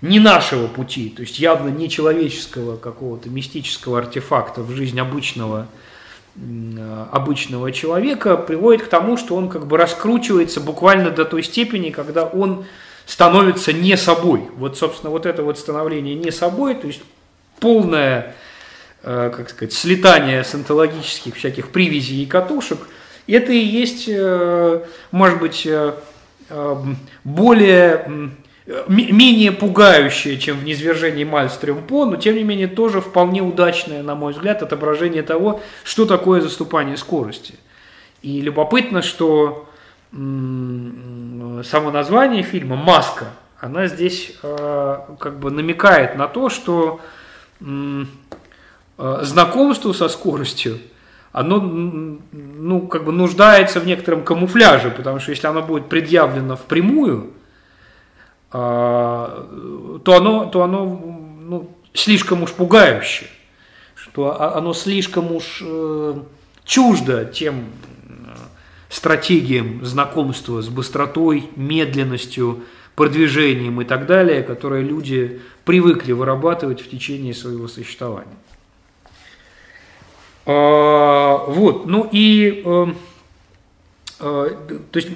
[0.02, 5.68] не нашего пути, то есть явно не человеческого какого-то мистического артефакта в жизнь обычного,
[7.12, 12.26] обычного человека, приводит к тому, что он как бы раскручивается буквально до той степени, когда
[12.26, 12.66] он
[13.06, 14.50] становится не собой.
[14.58, 17.02] Вот, собственно, вот это вот становление не собой, то есть
[17.60, 18.36] полное,
[19.04, 22.80] э, как сказать, слетание с онтологических всяких привязей и катушек,
[23.28, 25.94] это и есть, э, может быть, э,
[27.24, 28.32] более
[28.88, 34.16] менее пугающее, чем в низвержении Мальстрем По, но тем не менее тоже вполне удачное, на
[34.16, 37.56] мой взгляд, отображение того, что такое заступание скорости.
[38.22, 39.70] И любопытно, что
[40.12, 43.28] само название фильма «Маска»,
[43.60, 47.02] она здесь э, как бы намекает на то, что
[47.60, 48.06] э,
[49.22, 50.80] знакомство со скоростью,
[51.32, 57.32] оно ну, как бы нуждается в некотором камуфляже, потому что если оно будет предъявлено впрямую–
[58.56, 63.30] то оно, то оно ну, слишком уж пугающее,
[63.96, 66.16] что оно слишком уж э,
[66.64, 68.36] чуждо тем э,
[68.90, 72.64] стратегиям знакомства с быстротой, медленностью,
[72.96, 78.38] продвижением и так далее, которые люди привыкли вырабатывать в течение своего существования.
[80.46, 82.86] А, вот, ну и, э,
[84.20, 84.58] то
[84.94, 85.10] есть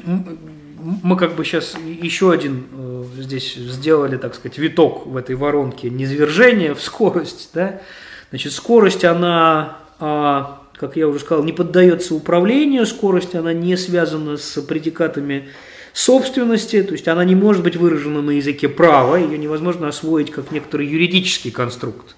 [1.04, 5.90] мы как бы сейчас еще один э, здесь сделали, так сказать, виток в этой воронке
[5.90, 7.50] низвержения в скорость.
[7.54, 7.82] Да?
[8.30, 14.38] Значит, скорость, она, а, как я уже сказал, не поддается управлению, скорость, она не связана
[14.38, 15.50] с предикатами
[15.94, 20.52] собственности, то есть она не может быть выражена на языке права, ее невозможно освоить как
[20.52, 22.16] некоторый юридический конструкт.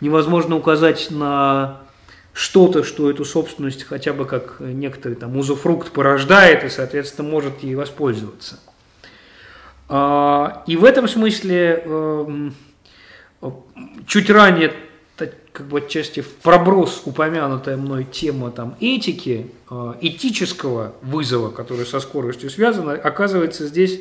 [0.00, 1.82] невозможно указать на
[2.32, 7.74] что-то, что эту собственность хотя бы как некоторый там узуфрукт порождает и, соответственно, может ей
[7.74, 8.60] воспользоваться.
[9.88, 12.54] А, и в этом смысле эм,
[14.06, 14.72] чуть ранее
[15.52, 22.00] как бы отчасти в проброс упомянутая мной тема там, этики, э, этического вызова, который со
[22.00, 24.00] скоростью связан, оказывается здесь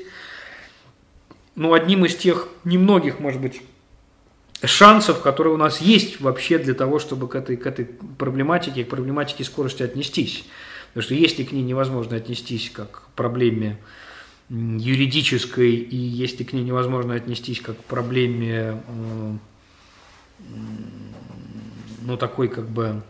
[1.55, 3.61] ну, одним из тех немногих, может быть,
[4.63, 8.89] шансов, которые у нас есть вообще для того, чтобы к этой, к этой проблематике, к
[8.89, 10.45] проблематике скорости отнестись.
[10.89, 13.77] Потому что если к ней невозможно отнестись как к проблеме
[14.49, 18.81] юридической, и если к ней невозможно отнестись как к проблеме
[22.01, 23.03] ну, такой как бы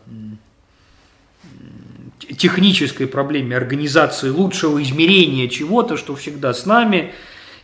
[2.36, 7.14] технической проблеме организации лучшего измерения чего-то, что всегда с нами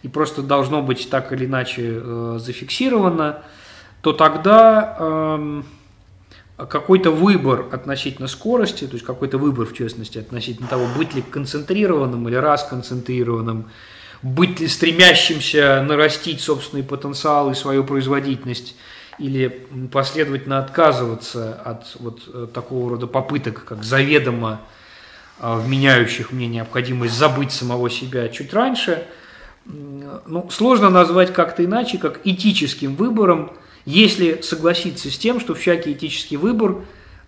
[0.02, 3.42] и просто должно быть так или иначе э, зафиксировано,
[4.06, 5.62] то тогда э,
[6.68, 12.28] какой-то выбор относительно скорости, то есть какой-то выбор, в частности, относительно того, быть ли концентрированным
[12.28, 13.68] или расконцентрированным,
[14.22, 18.76] быть ли стремящимся нарастить собственный потенциал и свою производительность–
[19.18, 24.60] или последовательно отказываться от вот э, такого рода попыток, как заведомо
[25.40, 29.06] э, вменяющих мне необходимость забыть самого себя чуть раньше,
[29.64, 33.52] ну, сложно назвать как-то иначе, как этическим выбором,
[33.86, 36.82] если согласиться с тем, что всякий этический выбор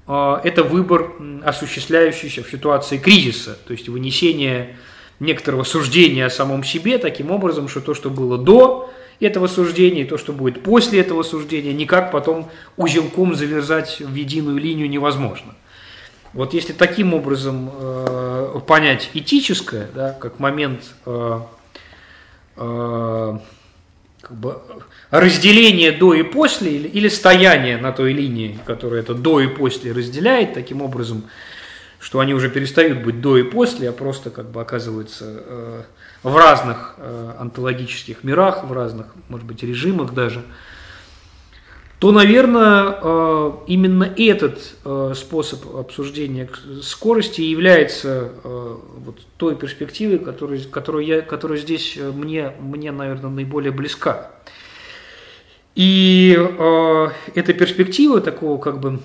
[0.07, 4.77] э,– это выбор, осуществляющийся в ситуации кризиса, то есть вынесение
[5.21, 10.07] некоторого суждения о самом себе таким образом, что то, что было до, этого суждения, и
[10.07, 15.55] то, что будет после этого суждения, никак потом узелком завязать в единую линию невозможно.
[16.33, 21.41] Вот если таким образом э, понять этическое, да, как момент э,
[22.57, 23.39] э,
[24.29, 24.59] как бы
[25.11, 29.93] разделения до и после, или, или стояние на той линии, которая это до и после
[29.93, 31.25] разделяет, таким образом,
[31.99, 35.83] что они уже перестают быть до и после, а просто как бы оказываются э,
[36.23, 40.45] в разных э, онтологических мирах, в разных, может быть, режимах даже,
[41.99, 46.49] то, наверное, э, именно этот э, способ обсуждения
[46.83, 53.31] скорости является э, вот той перспективой, которая, которую я, которая здесь э, мне, мне, наверное,
[53.31, 54.31] наиболее близка.
[55.75, 59.01] И э, эта перспектива такого как бы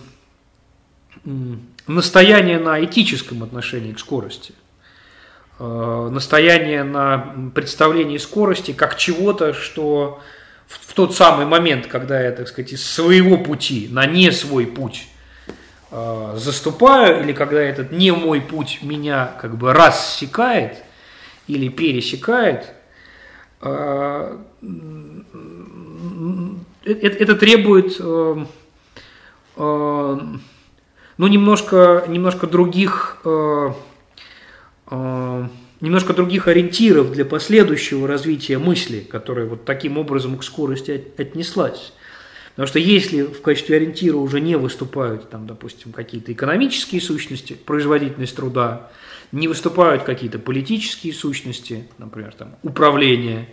[1.88, 4.54] настояния на этическом отношении к скорости,
[5.60, 10.22] Э, настояние на представлении скорости как чего-то, что в,
[10.82, 15.08] в тот самый момент, когда я, так сказать, из своего пути на не свой путь
[15.92, 20.78] э, заступаю, или когда этот не мой путь меня как бы рассекает
[21.48, 22.74] или пересекает,
[23.62, 24.38] э,
[26.86, 28.46] это, это требует э,
[29.58, 30.20] э,
[31.18, 33.72] ну, немножко, немножко других э,
[34.94, 35.48] Э,
[35.84, 41.92] немножко других ориентиров для последующего развития мысли, которая вот таким образом к скорости отнеслась.
[42.52, 48.34] Потому что если в качестве ориентира уже не выступают, там, допустим, какие-то экономические сущности, производительность
[48.34, 48.92] труда,
[49.34, 53.50] не выступают какие-то политические сущности, например, там, управление,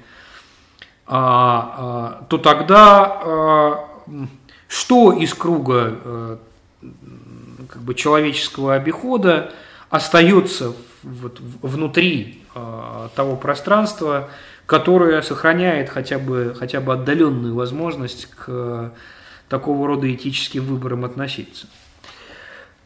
[1.06, 3.88] а, а, то тогда а,
[4.68, 6.38] что из круга а,
[7.68, 9.52] как бы, человеческого обихода
[9.88, 14.30] остается вот внутри э, того пространства,
[14.66, 18.90] которое сохраняет хотя бы, хотя бы отдаленную возможность к э,
[19.48, 21.66] такого рода этическим выборам относиться.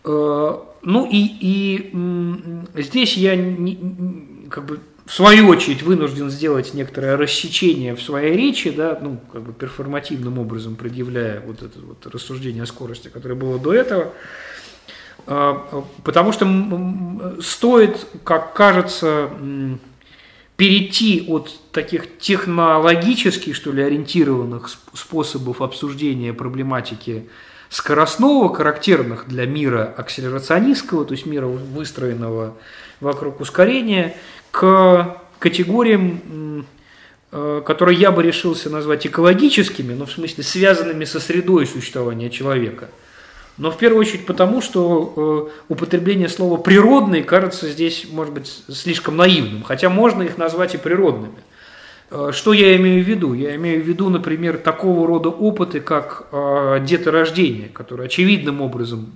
[0.04, 7.16] Э, ну и, и здесь я не, как бы в свою очередь вынужден сделать некоторое
[7.16, 12.62] рассечение в своей речи, да, ну, как бы перформативным образом предъявляя вот это вот рассуждение
[12.62, 14.04] о скорости, которое было до этого.
[14.04, 14.12] А,
[15.26, 16.46] потому что
[17.40, 19.30] стоит, как кажется,
[20.56, 27.28] перейти от таких технологически, что ли, ориентированных способов обсуждения проблематики
[27.70, 32.56] скоростного, характерных для мира акселерационистского, то есть мира выстроенного
[33.00, 34.16] вокруг ускорения,
[34.52, 36.66] к категориям,
[37.32, 42.90] э, которые я бы решился назвать экологическими, но в смысле связанными со средой существования человека–
[43.56, 49.16] но в первую очередь потому, что э, употребление слова «природный» кажется здесь, может быть, слишком
[49.16, 51.38] наивным, хотя можно их назвать и природными.
[52.10, 53.32] Э, что я имею в виду?
[53.32, 59.12] Я имею в виду, например, такого рода опыты, как э, деторождение, которое очевидным образом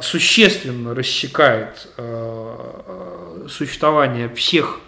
[0.00, 1.86] существенно рассекает
[3.50, 4.80] существование всех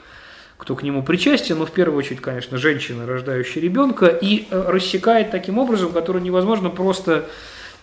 [0.57, 5.59] кто к нему причастен, но в первую очередь, конечно, женщина, рождающая ребенка, и рассекает таким
[5.59, 7.29] образом, который невозможно просто,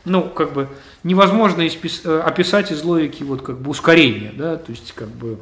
[0.05, 0.67] ну, как бы,
[1.03, 5.37] невозможно э, описать из логики вот как бы ускорения, да, то есть как бы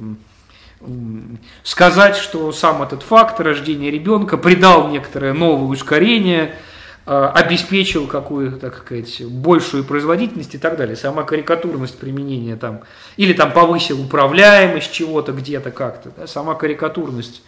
[1.63, 6.55] сказать, что сам этот факт рождения ребенка придал некоторое новое ускорение,
[7.05, 10.95] э, обеспечил какую-то, так сказать, большую производительность и так далее.
[10.95, 12.81] Сама карикатурность применения там,
[13.17, 17.41] или там повысил управляемость чего-то где-то как-то, да, сама карикатурность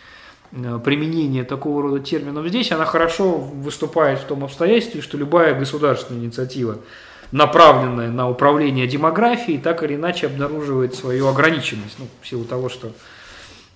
[0.51, 6.21] э, применения такого рода терминов здесь, она хорошо выступает в том обстоятельстве, что любая государственная
[6.21, 6.79] инициатива,
[7.31, 12.91] направленная на управление демографией, так или иначе обнаруживает свою ограниченность, ну, в силу того, что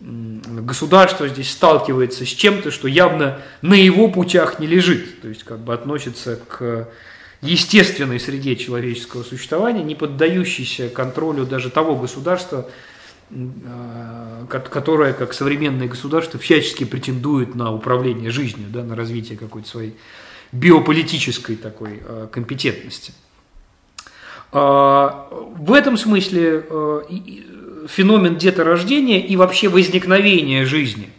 [0.02, 5.60] государство здесь сталкивается с чем-то, что явно на его путях не лежит, то есть как
[5.60, 6.90] бы относится к
[7.42, 12.70] естественной среде человеческого существования, не поддающейся контролю даже того государства,
[13.32, 19.96] а, которое, как современное государство, всячески претендует на управление жизнью, да, на развитие какой-то своей
[20.52, 23.14] биополитической такой а, компетентности.
[24.52, 26.66] А, в этом смысле
[27.88, 31.10] феномен деторождения и вообще возникновения жизни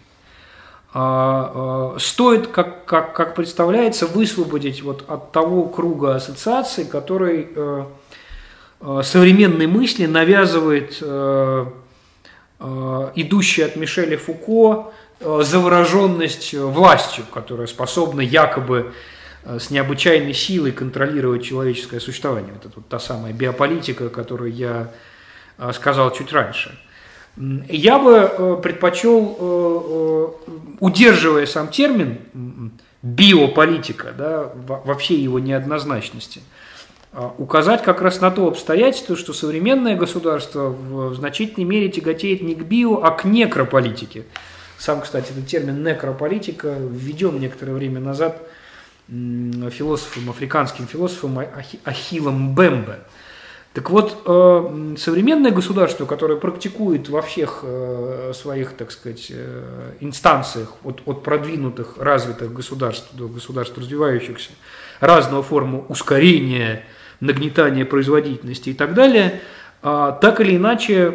[0.99, 7.85] а, а, стоит, как, как, как представляется, высвободить вот от того круга ассоциаций, который э,
[8.81, 11.67] э, современной мысли навязывает э,
[12.59, 18.93] идущая от Мишеля Фуко завороженность властью, которая способна якобы
[19.45, 22.55] с необычайной силой контролировать человеческое существование.
[22.55, 24.91] Это вот та самая биополитика, которую я
[25.59, 26.79] Э, сказал чуть раньше.
[27.37, 30.29] Я бы э, предпочел, э,
[30.81, 36.43] удерживая сам термин биополитика, да, во всей его неоднозначности,
[37.39, 42.62] указать как раз на то обстоятельство, что современное государство в значительной мере тяготеет не к
[42.64, 44.25] био, а к некрополитике.
[44.79, 48.41] Сам, кстати, этот термин некрополитика введен некоторое время назад
[49.09, 51.39] философом, африканским философом
[51.85, 53.01] Ахиллом Бембе–
[53.77, 60.73] так вот, э, современное государство, которое практикует во всех э, своих, так сказать, э, инстанциях,
[60.83, 64.53] от, от продвинутых, развитых государств до государств развивающихся,
[65.01, 66.87] разного формы ускорения,
[67.21, 69.41] нагнетания производительности и так далее,
[69.83, 71.14] так или иначе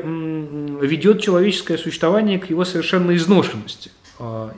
[0.82, 3.92] ведет человеческое существование к его совершенной изношенности.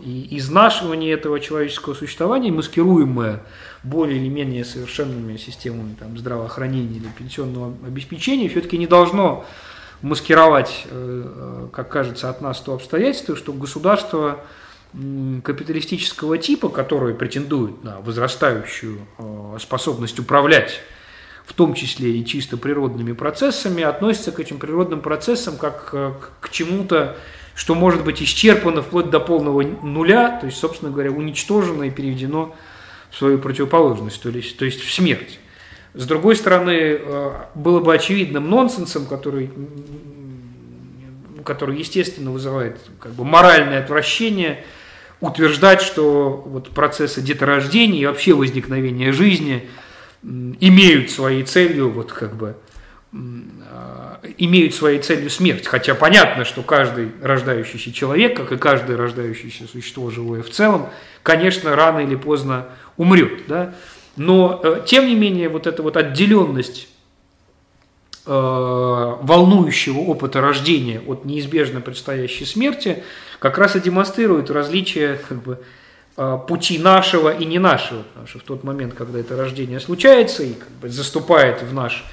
[0.03, 3.43] И изнашивание этого человеческого существования, маскируемое
[3.83, 9.45] более или менее совершенными системами там, здравоохранения или пенсионного обеспечения, все-таки не должно
[10.03, 14.41] маскировать, э, э, как кажется, от нас то обстоятельство, что государство
[15.43, 20.81] капиталистического типа, которое претендует на возрастающую э, способность управлять,
[21.45, 25.91] в том числе и чисто природными процессами, относится к этим природным процессам как
[26.39, 27.17] к чему-то,
[27.55, 32.55] что может быть исчерпано вплоть до полного нуля, то есть, собственно говоря, уничтожено и переведено
[33.11, 35.39] свою противоположность, то есть, то есть в смерть.
[35.93, 39.51] С другой стороны, э, было бы очевидным нонсенсом, который,
[41.43, 44.63] который естественно, вызывает как бы моральное отвращение,
[45.19, 49.69] утверждать, что вот процессы деторождения и вообще возникновения жизни
[50.23, 52.55] имеют своей целью вот как бы
[53.13, 55.67] а, имеют своей целью смерть.
[55.67, 60.89] Хотя понятно, что каждый рождающийся человек, как и каждое рождающееся существо живое в целом,
[61.21, 62.67] конечно, рано или поздно
[62.97, 63.43] умрет.
[63.47, 63.75] Да?
[64.15, 66.87] Но, э, тем не менее, вот эта вот отделенность
[68.25, 73.03] э, волнующего опыта рождения от неизбежно предстоящей смерти
[73.37, 75.59] как раз и демонстрирует различие как бы,
[76.47, 78.03] пути нашего и не нашего.
[78.03, 82.05] Потому что в тот момент, когда это рождение случается и как бы, заступает в наш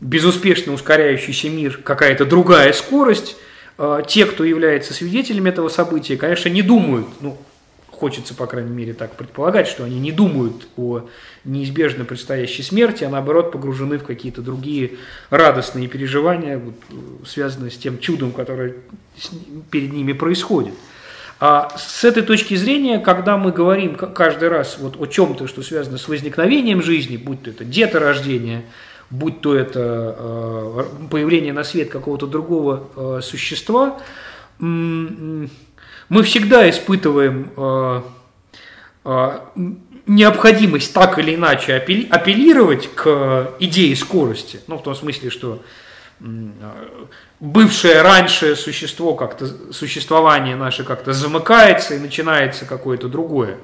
[0.00, 3.36] безуспешно ускоряющийся мир какая-то другая скорость,
[4.08, 7.38] те, кто является свидетелями этого события, конечно, не думают, ну,
[7.90, 11.08] хочется, по крайней мере, так предполагать, что они не думают о
[11.44, 14.96] неизбежно предстоящей смерти, а наоборот погружены в какие-то другие
[15.30, 16.74] радостные переживания, вот,
[17.26, 18.74] связанные с тем чудом, которое
[19.70, 20.74] перед ними происходит.
[21.38, 25.98] А с этой точки зрения, когда мы говорим каждый раз вот о чем-то, что связано
[25.98, 28.64] с возникновением жизни, будь то это деторождение,
[29.10, 34.00] будь то это э, появление на свет какого-то другого э, существа,
[34.58, 37.52] мы всегда испытываем
[39.04, 39.38] э,
[40.06, 44.60] необходимость так или иначе апеллировать к идее скорости.
[44.66, 45.62] Ну, в том смысле, что
[47.40, 53.58] бывшее раньше существо как-то, существование наше как-то замыкается и начинается какое-то другое,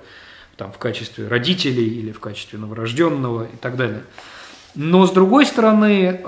[0.57, 4.05] там, в качестве родителей или в качестве новорожденного и так далее.
[4.75, 6.21] Но с другой стороны,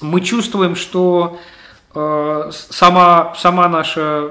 [0.00, 1.38] мы чувствуем, что
[1.94, 4.30] э, сама, сама наша э,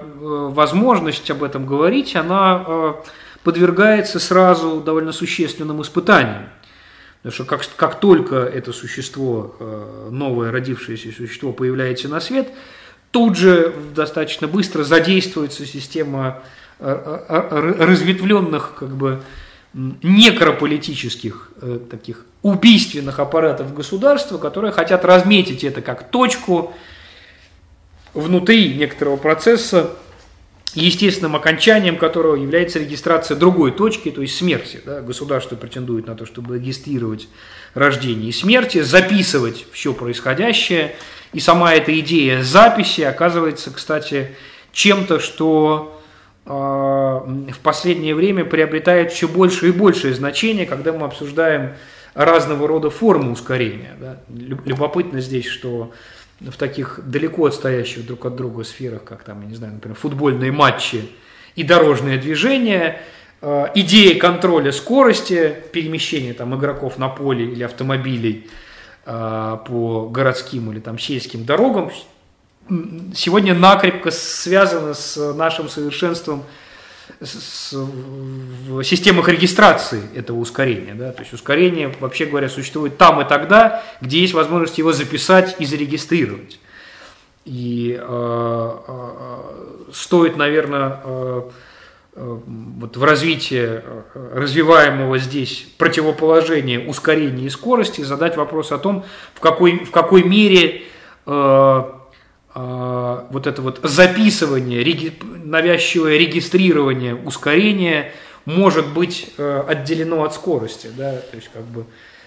[0.52, 2.94] возможность об этом говорить, она э,
[3.44, 6.50] подвергается сразу довольно существенным испытаниям.
[7.24, 12.50] Потому что как, как только это существо, э, новое родившееся существо появляется на свет,
[13.12, 16.44] тут же достаточно быстро задействуется система
[16.80, 19.24] э, э, разветвленных как бы
[19.74, 21.50] некрополитических
[21.90, 26.76] таких убийственных аппаратов государства, которые хотят разметить это как точку
[28.14, 29.96] внутри некоторого процесса,
[30.76, 34.82] естественным окончанием которого является регистрация другой точки, то есть смерти.
[34.86, 35.02] Да?
[35.02, 37.28] Государство претендует на то, чтобы регистрировать
[37.74, 40.96] рождение и смерти, записывать все происходящее.
[41.32, 44.36] И сама эта идея записи оказывается, кстати,
[44.72, 46.02] чем-то, что
[46.46, 51.74] э, в последнее время приобретает все больше и большее значение, когда мы обсуждаем
[52.14, 53.96] разного рода формы ускорения.
[54.00, 54.22] Да?
[54.30, 55.92] Любопытно здесь, что
[56.52, 60.52] в таких далеко отстоящих друг от друга сферах, как там, я не знаю, например, футбольные
[60.52, 61.10] матчи
[61.56, 63.02] и дорожное движение,
[63.42, 68.50] э, идея контроля скорости, перемещения там игроков на поле или автомобилей
[69.06, 71.92] э, по городским или там сельским дорогам
[73.14, 76.44] сегодня накрепко связана с нашим совершенством
[77.22, 80.94] с, в системах регистрации этого ускорения.
[80.94, 81.12] Да?
[81.12, 85.66] То есть ускорение, вообще говоря, существует там и тогда, где есть возможность его записать и
[85.66, 86.60] зарегистрировать.
[87.46, 89.38] И э, э,
[89.92, 91.42] стоит, наверное, э,
[92.16, 94.02] э, вот в развитии э,
[94.34, 100.84] развиваемого здесь противоположения ускорения и скорости задать вопрос о том, в какой, в какой мере
[101.26, 101.84] э,
[102.56, 108.14] вот это вот записывание, реги, навязчивое регистрирование, ускорение
[108.46, 111.86] может быть э, отделено от скорости, да, то есть как бы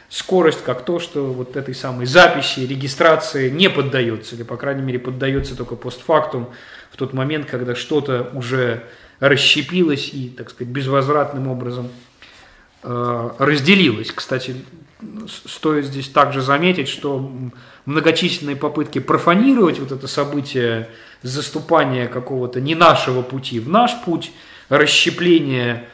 [0.08, 4.98] скорость как то, что вот этой самой записи, регистрации не поддается, или, по крайней мере,
[4.98, 6.50] поддается только постфактум
[6.90, 8.84] в тот момент, когда что-то уже
[9.20, 11.88] расщепилось и, так сказать, безвозвратным образом
[12.82, 14.12] э, разделилось.
[14.12, 14.56] Кстати,
[15.44, 17.30] стоит здесь также заметить, что
[17.86, 20.88] многочисленные попытки профанировать вот это событие
[21.22, 24.32] заступания какого-то не нашего пути в наш путь,
[24.68, 25.88] расщепление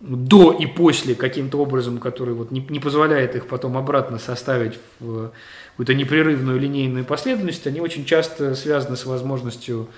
[0.00, 5.30] до и после каким-то образом, который вот не, не позволяет их потом обратно составить в
[5.70, 9.88] какую-то непрерывную линейную последовательность, они очень часто связаны с возможностью,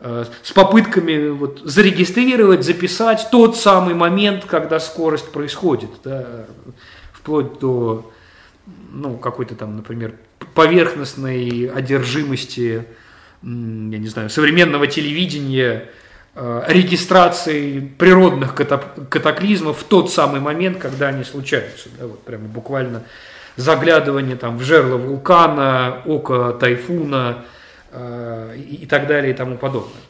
[0.00, 6.46] э, с попытками вот, зарегистрировать, записать тот самый момент, когда скорость происходит, да,
[7.12, 8.10] вплоть до
[8.92, 10.14] ну, какой-то там, например,
[10.54, 12.84] поверхностной одержимости,
[13.42, 13.48] я
[13.98, 15.90] не знаю, современного телевидения,
[16.34, 21.88] э, регистрации природных катаклизмов в тот самый момент, когда они случаются.
[21.98, 23.02] Да, вот прямо буквально
[23.56, 27.44] заглядывание там, в жерло вулкана, око тайфуна
[27.92, 30.02] э, и, так далее и тому подобное.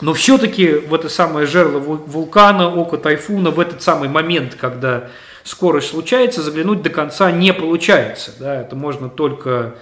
[0.00, 5.10] Но все-таки в это самое жерло вулкана, око тайфуна, в этот самый момент, когда
[5.48, 8.32] скорость случается, заглянуть до конца не получается.
[8.38, 8.60] Да?
[8.60, 9.76] Это можно только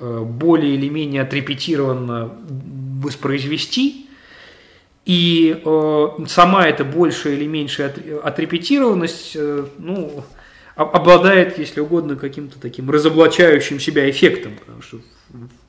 [0.00, 2.30] э, более или менее отрепетированно
[3.02, 4.08] воспроизвести.
[5.04, 7.94] И э, сама эта большая или меньшая
[8.24, 10.24] отрепетированность э, ну,
[10.74, 14.98] обладает, если угодно, каким-то таким разоблачающим себя эффектом, потому что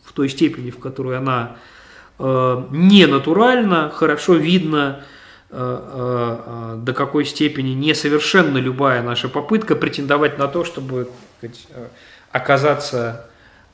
[0.04, 1.58] в той степени, в которой она
[2.20, 5.17] не натуральна, хорошо видно Э, э, э,
[5.50, 11.68] до какой степени несовершенна любая наша попытка претендовать на то, чтобы сказать,
[12.32, 13.30] оказаться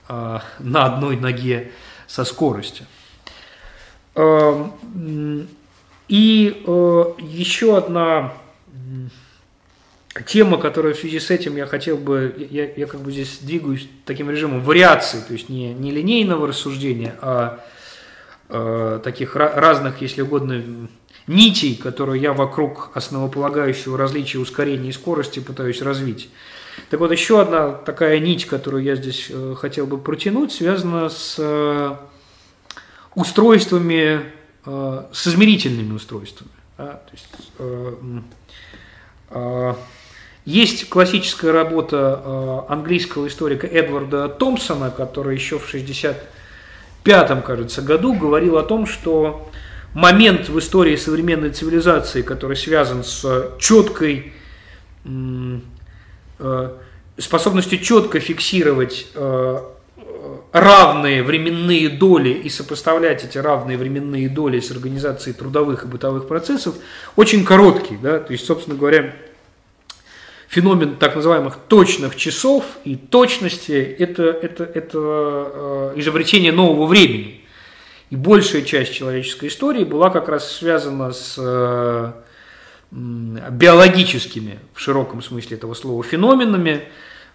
[0.07, 1.71] на одной ноге
[2.07, 2.86] со скоростью.
[4.15, 5.47] Эм,
[6.07, 6.63] и
[7.19, 8.34] еще одна
[10.28, 13.88] тема, которая в связи с этим я хотел бы, я, я как бы здесь двигаюсь
[14.05, 17.59] таким режимом вариации, то есть не, не линейного рассуждения, а
[18.49, 20.88] э, таких разных, если угодно,
[21.28, 26.30] нитей, которую я вокруг основополагающего различия ускорения и скорости пытаюсь развить.
[26.89, 31.36] Так вот, еще одна такая нить, которую я здесь э, хотел бы протянуть, связана с
[31.38, 31.95] э,
[33.15, 34.21] устройствами,
[34.65, 36.49] э, с измерительными устройствами.
[36.76, 37.28] То есть,
[40.45, 48.63] есть классическая работа английского историка Эдварда Томпсона, который еще в 65-м, кажется, году говорил о
[48.63, 49.51] том, что
[49.94, 54.34] момент в истории современной цивилизации, который связан с четкой
[55.06, 56.70] э,
[57.18, 59.60] способностью четко фиксировать э,
[60.52, 66.76] равные временные доли и сопоставлять эти равные временные доли с организацией трудовых и бытовых процессов,
[67.16, 67.98] очень короткий.
[67.98, 68.20] Да?
[68.20, 69.14] То есть, собственно говоря,
[70.48, 77.43] феномен так называемых точных часов и точности это, это, это э, изобретение нового времени.
[78.14, 82.11] И большая часть человеческой истории была как раз связана с э,
[82.91, 86.84] биологическими, в широком смысле этого слова, феноменами,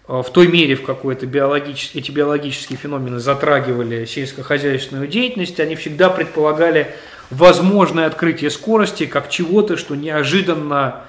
[0.07, 1.91] э, в той мере, в какой это биологич...
[1.95, 6.95] эти биологические феномены затрагивали сельскохозяйственную деятельность, они всегда предполагали
[7.29, 11.01] возможное открытие скорости как чего-то, что неожиданно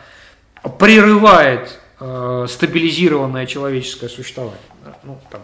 [0.80, 4.58] прерывает э, стабилизированное человеческое существование.
[5.04, 5.42] Ну, там,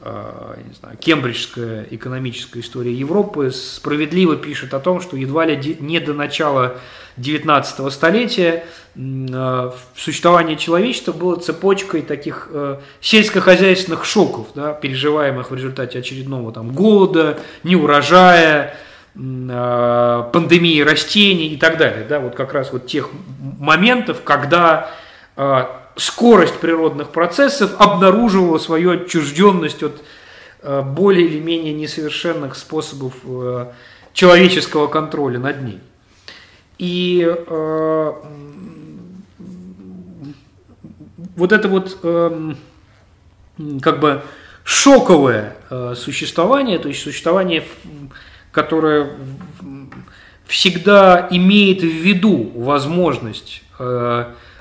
[0.00, 6.14] не знаю, Кембриджская экономическая история Европы справедливо пишет о том, что едва ли не до
[6.14, 6.78] начала
[7.18, 15.98] 19 столетия э, существование человечества было цепочкой таких э, сельскохозяйственных шоков, да, переживаемых в результате
[15.98, 18.76] очередного там, голода, неурожая,
[19.14, 22.06] э, пандемии растений и так далее.
[22.08, 23.10] Да, вот как раз вот тех
[23.58, 24.90] моментов, когда
[25.98, 30.02] скорость природных процессов обнаруживала свою отчужденность от
[30.62, 33.72] а, более или менее несовершенных способов а,
[34.12, 35.80] человеческого контроля над ней.
[36.78, 37.28] И
[41.36, 41.98] вот это вот
[43.82, 44.22] как бы
[44.62, 45.56] шоковое
[45.96, 47.64] существование, то есть существование,
[48.52, 49.10] которое
[50.46, 53.64] всегда имеет в виду возможность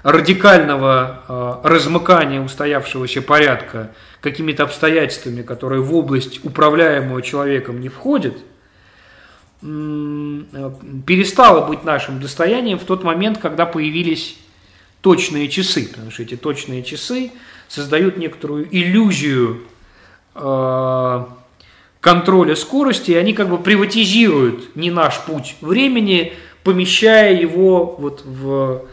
[0.03, 1.23] радикального
[1.63, 3.91] э, размыкания устоявшегося порядка
[4.21, 8.37] какими-то обстоятельствами, которые в область управляемого человеком не входят,
[9.61, 10.71] э,
[11.05, 14.37] перестало быть нашим достоянием в тот момент, когда появились
[15.01, 17.31] точные часы, потому что эти точные часы
[17.67, 19.61] создают некоторую иллюзию
[20.35, 21.25] э,
[21.99, 26.33] контроля скорости, и они как бы приватизируют не наш путь времени,
[26.63, 28.83] помещая его вот в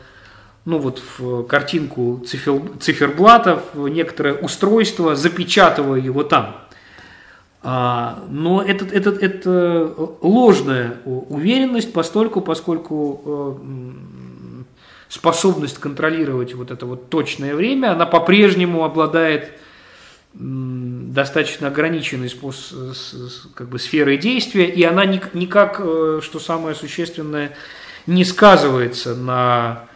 [0.65, 6.57] ну вот в картинку цифер, циферблатов, некоторое устройство, запечатывая его там.
[7.63, 13.93] А, но это, это, это ложная уверенность, постольку, поскольку э,
[15.09, 19.53] способность контролировать вот это вот точное время, она по-прежнему обладает
[20.35, 22.95] достаточно ограниченной способ,
[23.55, 27.57] как бы, сферой действия, и она никак, э, что самое существенное,
[28.07, 29.94] не сказывается на Э,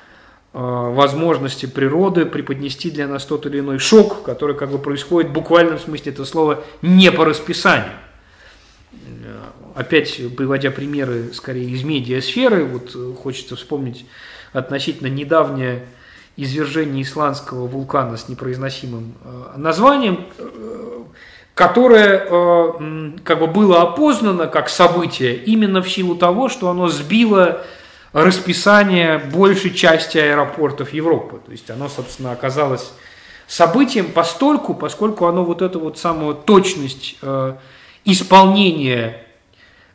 [0.52, 5.78] возможности природы преподнести для нас тот или иной шок, который как бы происходит в буквальном
[5.78, 7.92] смысле этого слова не по расписанию.
[8.92, 9.40] Э,
[9.74, 14.06] опять приводя примеры скорее из медиасферы, вот э, хочется вспомнить
[14.52, 15.84] относительно недавнее
[16.36, 19.14] извержение исландского вулкана с непроизносимым
[19.56, 20.26] названием,
[21.54, 22.20] которое
[23.24, 27.64] как бы было опознано как событие именно в силу того, что оно сбило
[28.12, 31.40] расписание большей части аэропортов Европы.
[31.44, 32.92] То есть оно, собственно, оказалось
[33.46, 37.54] событием постольку, поскольку оно вот эту вот самую точность э,
[38.04, 39.24] исполнения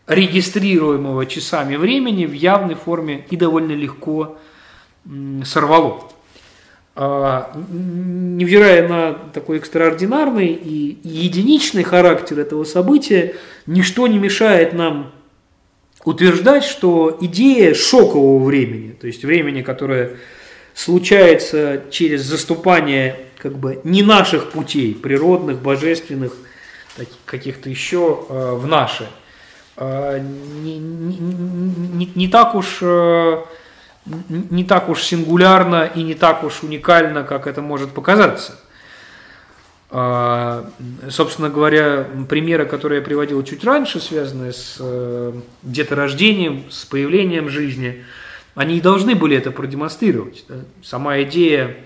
[0.07, 4.38] регистрируемого часами времени в явной форме и довольно легко
[5.45, 6.09] сорвало.
[6.95, 13.36] Э, невзирая на такой экстраординарный и единичный характер этого события,
[13.66, 15.11] ничто не мешает нам
[16.06, 20.18] утверждать, что идея шокового времени, то есть времени, которое
[20.74, 26.34] случается через заступание как бы не наших путей, природных, божественных,
[27.26, 29.08] каких-то еще э, в наши,
[29.78, 33.41] э, не, не, не, так уж э,
[34.06, 38.60] не так уж сингулярно и не так уж уникально, как это может показаться.
[39.95, 40.67] А,
[41.11, 48.03] собственно говоря, примеры, которые я приводил чуть раньше, связанные с э, деторождением, с появлением жизни,
[48.55, 50.45] они и должны были это продемонстрировать.
[50.81, 51.77] Сама идея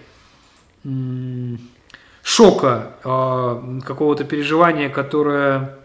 [2.24, 5.78] шока, а, какого-то переживания, которое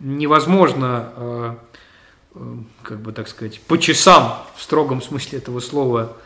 [0.00, 1.58] невозможно, а,
[2.34, 2.40] э,
[2.82, 6.16] как бы так сказать, по часам в строгом смысле этого слова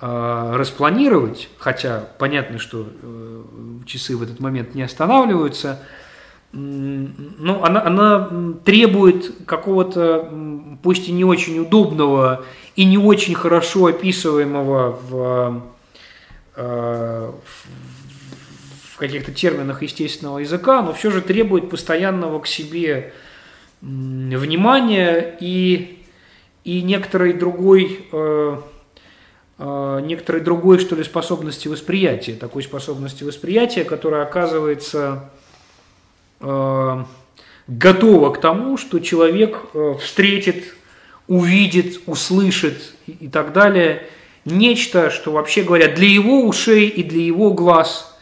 [0.00, 3.42] распланировать, хотя понятно, что э,
[3.86, 5.82] часы в этот момент не останавливаются,
[6.52, 8.30] ну, она, она
[8.64, 10.30] требует какого-то,
[10.82, 12.44] пусть и не очень удобного
[12.76, 15.62] и не очень хорошо описываемого в,
[16.56, 17.32] э,
[18.92, 23.12] в каких-то терминах естественного языка, но все же требует постоянного к себе
[23.80, 26.04] внимания и,
[26.64, 28.58] и некоторой другой Э,
[29.58, 35.30] некоторой другой, что ли, способности восприятия, такой способности восприятия, которая оказывается
[36.40, 37.04] э,
[37.66, 40.74] готова к тому, что человек э, встретит,
[41.26, 44.06] увидит, услышит и, и так далее.
[44.44, 48.12] Нечто, что вообще говоря, для его ушей и для его глаз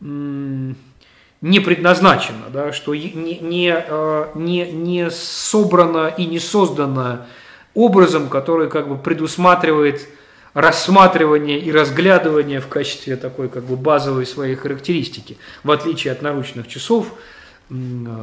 [0.00, 7.26] не предназначено, да, что не, не, э, не, не собрано и не создано
[7.74, 10.08] образом, который как бы предусматривает
[10.54, 16.68] рассматривание и разглядывание в качестве такой как бы базовой своей характеристики, в отличие от наручных
[16.68, 17.12] часов,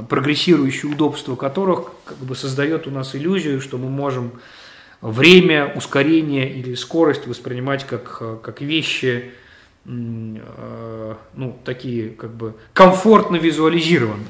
[0.10, 4.34] прогрессирующее удобство которых как бы создает у нас иллюзию, что мы можем
[5.02, 9.32] время, ускорение или скорость воспринимать как, как вещи,
[9.86, 14.28] э, ну, такие как бы комфортно визуализированные.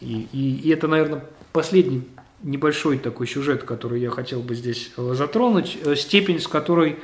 [0.00, 2.02] И, и, и это, наверное, последний
[2.42, 6.98] небольшой такой сюжет, который я хотел бы здесь э, затронуть, э, степень, с которой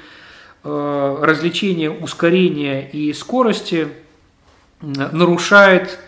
[0.65, 3.89] э, развлечение ускорения и скорости
[4.81, 5.99] нарушает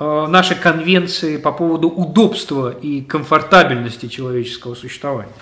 [0.00, 5.32] наши конвенции по поводу удобства и комфортабельности человеческого существования.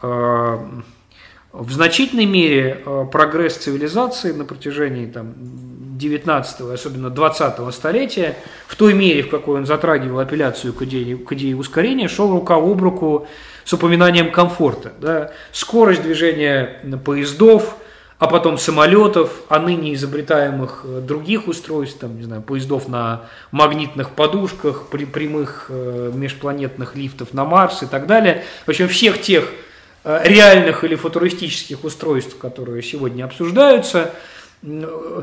[0.00, 2.82] В значительной мере
[3.12, 5.34] прогресс цивилизации на протяжении там,
[6.04, 8.36] 19 особенно 20 столетия,
[8.66, 12.56] в той мере, в какой он затрагивал апелляцию к идее, к идее ускорения, шел рука
[12.56, 13.26] об руку
[13.64, 14.92] с упоминанием комфорта.
[15.00, 15.30] Да?
[15.50, 17.76] Скорость движения поездов,
[18.18, 24.10] а потом самолетов, а ныне изобретаемых э, других устройств, там, не знаю, поездов на магнитных
[24.10, 28.44] подушках, при прямых э, межпланетных лифтов на Марс и так далее.
[28.66, 29.50] В общем, всех тех
[30.04, 34.12] э, реальных или футуристических устройств, которые сегодня обсуждаются,
[34.64, 35.22] Э,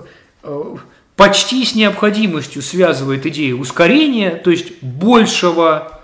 [1.16, 6.02] почти с необходимостью связывает идею ускорения, то есть большего,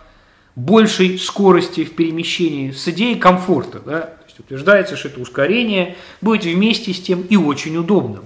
[0.55, 3.79] большей скорости в перемещении с идеей комфорта.
[3.79, 4.01] Да?
[4.01, 8.25] То есть утверждается, что это ускорение будет вместе с тем и очень удобным.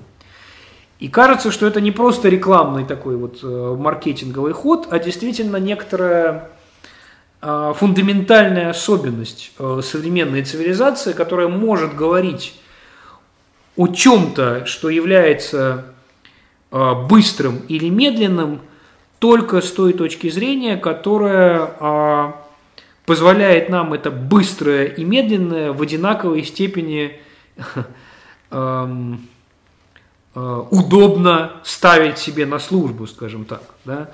[1.00, 6.50] И кажется, что это не просто рекламный такой вот э, маркетинговый ход, а действительно некоторая
[7.42, 12.54] э, фундаментальная особенность современной цивилизации, которая может говорить
[13.78, 15.86] о чем-то, что является
[16.72, 18.62] быстрым или медленным
[19.20, 22.42] только с той точки зрения, которая а,
[23.06, 27.20] позволяет нам это быстрое и медленное в одинаковой степени
[28.50, 28.90] а,
[30.72, 33.64] удобно ставить себе на службу, скажем так.
[33.86, 34.10] Да?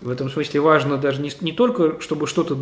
[0.00, 2.58] В этом смысле важно даже не, не только, чтобы что-то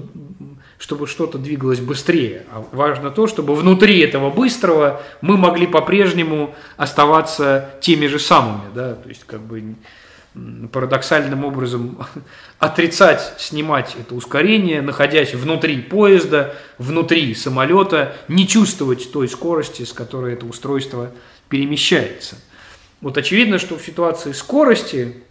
[0.79, 7.71] чтобы что-то двигалось быстрее, а важно то, чтобы внутри этого быстрого мы могли по-прежнему оставаться
[7.81, 8.63] теми же самыми.
[8.75, 8.95] Да?
[8.95, 9.77] То есть как бы
[10.71, 11.99] парадоксальным образом
[12.59, 20.35] отрицать, снимать это ускорение, находясь внутри поезда, внутри самолета, не чувствовать той скорости, с которой
[20.35, 21.11] это устройство
[21.49, 22.37] перемещается.
[23.01, 25.23] Вот очевидно, что в ситуации скорости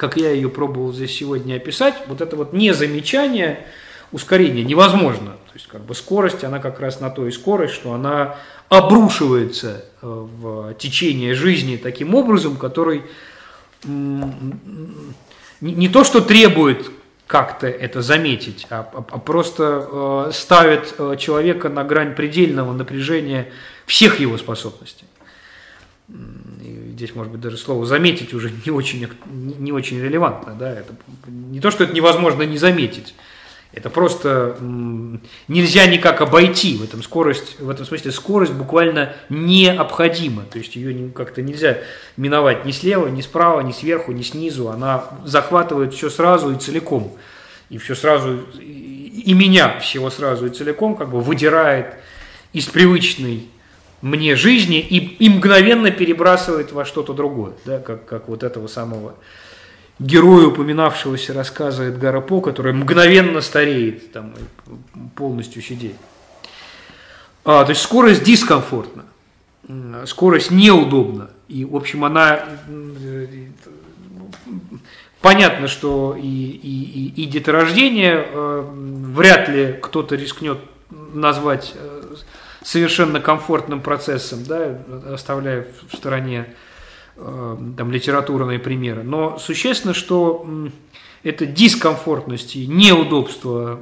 [0.00, 3.66] как я ее пробовал здесь сегодня описать, вот это вот незамечание
[4.12, 5.32] ускорения невозможно.
[5.32, 8.36] То есть как бы скорость, она как раз на то и скорость, что она
[8.70, 13.02] обрушивается э, в течение жизни таким образом, который
[13.84, 16.90] не то, что требует
[17.26, 23.52] как-то это заметить, а, а, а просто э, ставит э, человека на грань предельного напряжения
[23.84, 25.04] всех его способностей
[27.00, 30.54] здесь, может быть, даже слово «заметить» уже не очень, не очень релевантно.
[30.54, 30.70] Да?
[30.70, 30.94] Это,
[31.26, 33.14] не то, что это невозможно не заметить,
[33.72, 34.56] это просто
[35.48, 41.10] нельзя никак обойти в этом скорость, в этом смысле скорость буквально необходима, то есть ее
[41.10, 41.78] как-то нельзя
[42.16, 47.16] миновать ни слева, ни справа, ни сверху, ни снизу, она захватывает все сразу и целиком,
[47.68, 51.94] и все сразу, и меня всего сразу и целиком как бы выдирает
[52.52, 53.46] из привычной
[54.02, 59.14] мне жизни и, и мгновенно перебрасывает во что-то другое, да, как, как вот этого самого
[59.98, 64.34] героя, упоминавшегося рассказа Эдгара По, который мгновенно стареет, там,
[65.14, 65.94] полностью сидит.
[67.44, 69.04] А, то есть скорость дискомфортна,
[70.06, 71.30] скорость неудобна.
[71.48, 72.40] И, в общем, она...
[75.20, 78.64] Понятно, что и, и, и, и деторождение э,
[79.14, 80.56] вряд ли кто-то рискнет
[81.12, 81.99] назвать э,
[82.62, 84.78] совершенно комфортным процессом, да,
[85.12, 86.54] оставляя в стороне
[87.16, 89.02] э, там, литературные примеры.
[89.02, 90.46] Но существенно, что
[91.22, 93.80] это дискомфортность и неудобство,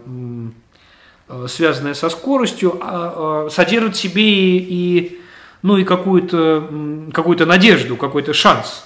[1.29, 5.21] э, связанное со скоростью, а, а, содержит в себе и, и,
[5.63, 6.69] ну, и какую-то
[7.13, 8.85] какую надежду, какой-то шанс.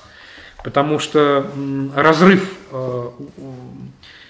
[0.64, 1.50] Потому что
[1.94, 2.48] разрыв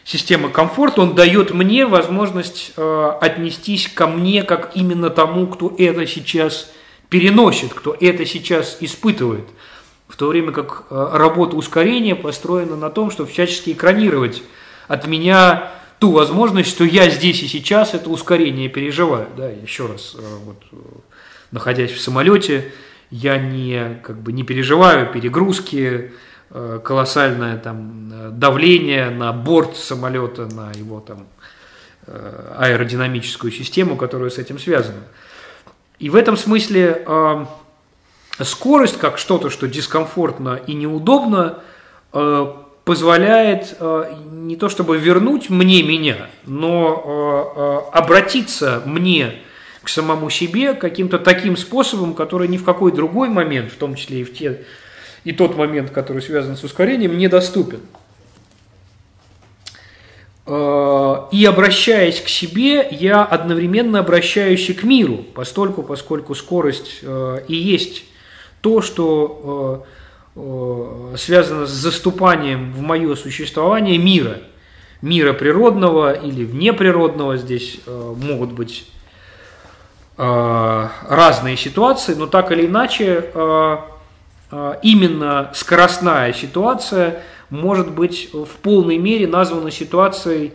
[0.04, 5.74] э, система комфорта, он дает мне возможность э, отнестись ко мне как именно тому, кто
[5.78, 6.72] это сейчас
[7.08, 9.44] переносит, кто это сейчас испытывает.
[10.08, 14.42] В то время как э, работа ускорения построена на том, чтобы всячески экранировать
[14.88, 19.28] от меня ту возможность, что я здесь и сейчас это ускорение переживаю.
[19.36, 20.62] Да, еще раз, э, вот,
[21.50, 22.72] находясь в самолете,
[23.10, 26.10] я не, как бы, не переживаю перегрузки, э,
[26.84, 31.26] колоссальное там э, давление на борт самолета, на его там
[32.06, 35.00] э, аэродинамическую систему, которая с этим связана.
[35.98, 37.06] И в этом смысле
[38.40, 41.60] скорость, как что-то, что дискомфортно и неудобно,
[42.10, 43.76] позволяет
[44.32, 49.42] не то чтобы вернуть мне меня, но обратиться мне
[49.84, 54.22] к самому себе каким-то таким способом, который ни в какой другой момент, в том числе
[54.22, 54.64] и в те,
[55.24, 57.80] и тот момент, который связан с ускорением, недоступен.
[60.44, 67.44] Э, и обращаясь к себе, я одновременно обращаюсь и к миру, постольку, поскольку скорость э,
[67.46, 68.04] и есть
[68.60, 69.86] то, что
[70.34, 74.38] э, связано с заступанием в мое существование мира,
[75.00, 78.88] мира природного или внеприродного, здесь могут быть
[80.16, 83.24] разные ситуации, но так или иначе
[84.82, 90.52] именно скоростная ситуация может быть в полной мере названа ситуацией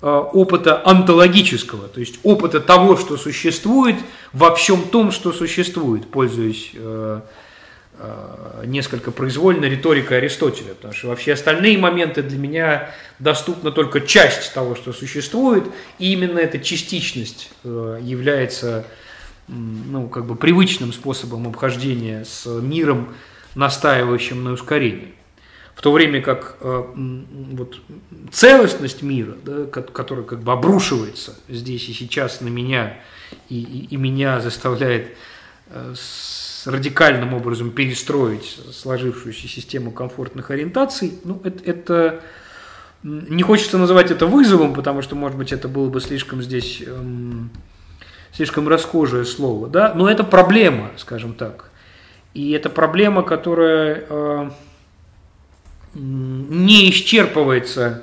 [0.00, 3.96] опыта онтологического, то есть опыта того, что существует
[4.32, 6.72] во всем том, что существует, пользуясь
[8.64, 14.54] несколько произвольно риторикой Аристотеля, потому что во все остальные моменты для меня доступна только часть
[14.54, 15.64] того, что существует,
[15.98, 18.86] и именно эта частичность является
[19.48, 23.14] ну, как бы привычным способом обхождения с миром,
[23.54, 25.14] настаивающим на ускорении.
[25.74, 26.84] В то время как э,
[27.52, 27.80] вот,
[28.30, 32.98] целостность мира, да, которая как бы обрушивается здесь и сейчас на меня,
[33.48, 35.16] и, и, и меня заставляет
[35.68, 42.20] э, с радикальным образом перестроить сложившуюся систему комфортных ориентаций, ну, это, это
[43.02, 47.50] не хочется называть это вызовом, потому что, может быть, это было бы слишком здесь эм,
[48.32, 51.69] слишком расхожее слово, да, но это проблема, скажем так.
[52.34, 54.50] И это проблема, которая э,
[55.94, 58.02] не исчерпывается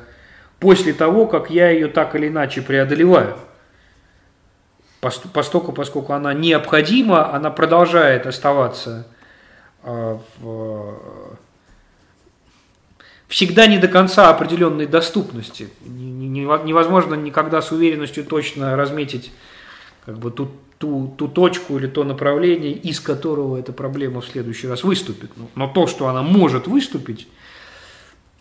[0.59, 3.38] после того, как я ее так или иначе преодолеваю.
[4.99, 9.07] Постоку, поскольку она необходима, она продолжает оставаться
[9.84, 10.99] э, в,
[13.28, 15.69] всегда не до конца определенной доступности.
[15.86, 19.32] Невозможно никогда с уверенностью точно разметить
[20.05, 24.67] как бы ту, ту, ту точку или то направление, из которого эта проблема в следующий
[24.67, 25.32] раз выступит.
[25.36, 27.28] Но, но то, что она может выступить,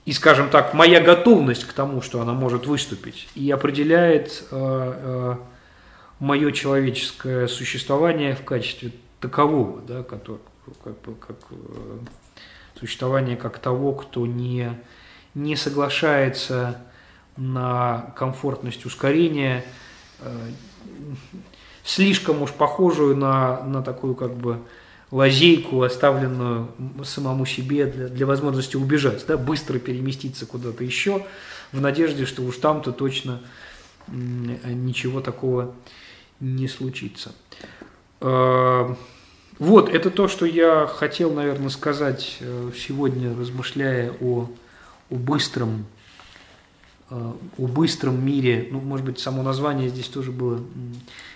[0.05, 5.37] и, скажем так, моя готовность к тому, что она может выступить, и определяет э, э,
[6.21, 10.39] мое человеческое существование в качестве такового, да, который,
[10.85, 11.99] как, как э,
[12.79, 14.79] существование как того, кто не,
[15.35, 16.79] не соглашается
[17.37, 19.65] на комфортность ускорения,
[20.21, 20.51] э,
[21.87, 24.59] слишком уж похожую на, на такую как бы
[25.13, 26.69] лазейку, оставленную
[27.05, 31.25] самому себе для, для возможности убежать, да, быстро переместиться куда-то еще,
[31.73, 33.41] в надежде, что уж там-то точно
[34.09, 35.75] ничего такого
[36.41, 37.33] не случится.
[38.21, 38.97] А,
[39.59, 44.51] вот, это то, что я хотел, наверное, сказать э, сегодня, размышляя о,
[45.11, 45.87] о быстром
[47.11, 47.37] о
[47.67, 50.61] быстром мире, ну, может быть, само название здесь тоже было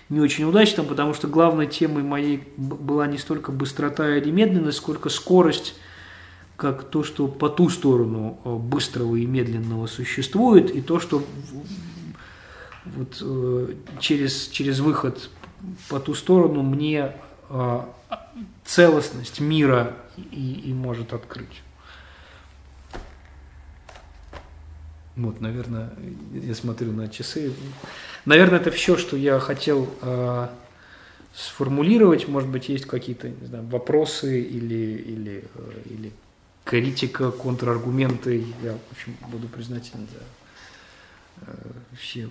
[0.09, 5.09] не очень удачным, потому что главной темой моей была не столько быстрота или медленность, сколько
[5.09, 5.75] скорость,
[6.57, 11.23] как то, что по ту сторону э, быстрого и медленного существует, и то, что
[12.85, 15.29] вот, э, через, через выход
[15.89, 17.13] по ту сторону мне
[17.49, 17.79] э,
[18.65, 19.95] целостность мира
[20.31, 21.63] и, и может открыть.
[25.21, 25.91] Вот, наверное,
[26.33, 27.53] я смотрю на часы.
[28.25, 30.47] Наверное, это все, что я хотел э,
[31.33, 32.27] сформулировать.
[32.27, 36.11] Может быть, есть какие-то не знаю, вопросы или, или, э, или
[36.65, 38.45] критика, контраргументы.
[38.63, 41.55] Я, в общем, буду признателен за э,
[41.99, 42.29] все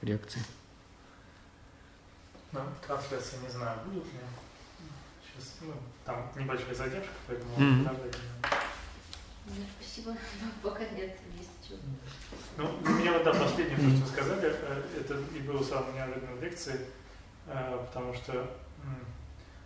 [0.00, 0.40] реакции.
[2.52, 4.20] Ну, трансляции не знаю, будут ли.
[5.34, 5.74] Сейчас, ну,
[6.06, 8.14] там небольшая задержка, поэтому mm-hmm.
[9.78, 10.16] Спасибо,
[10.62, 11.74] пока нет, есть что.
[12.56, 16.34] Ну, для меня вот, да, последнее, что вы сказали, э, это и было самое неожиданной
[16.34, 16.80] в лекции,
[17.46, 18.50] э, потому что,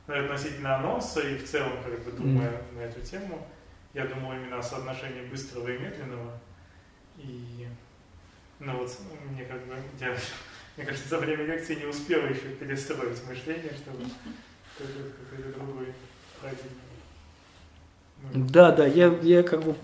[0.07, 2.77] наверное, относительно анонса и в целом, как бы думая mm.
[2.77, 3.47] на эту тему,
[3.93, 6.39] я думал именно о соотношении быстрого и медленного.
[7.17, 7.67] И,
[8.61, 8.97] ну вот,
[9.31, 10.17] мне как бы, я,
[10.77, 14.05] мне кажется, за время лекции не успел еще перестроить мышление, чтобы
[14.79, 15.93] какой-то другой
[16.41, 16.86] парадигме
[18.35, 19.75] да, да, я, я как бы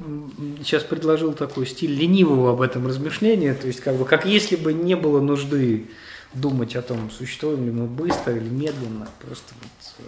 [0.58, 4.72] сейчас предложил такой стиль ленивого об этом размышления, то есть как бы как если бы
[4.72, 5.88] не было нужды
[6.34, 10.06] думать о том, существуем ли мы быстро или медленно, просто вот,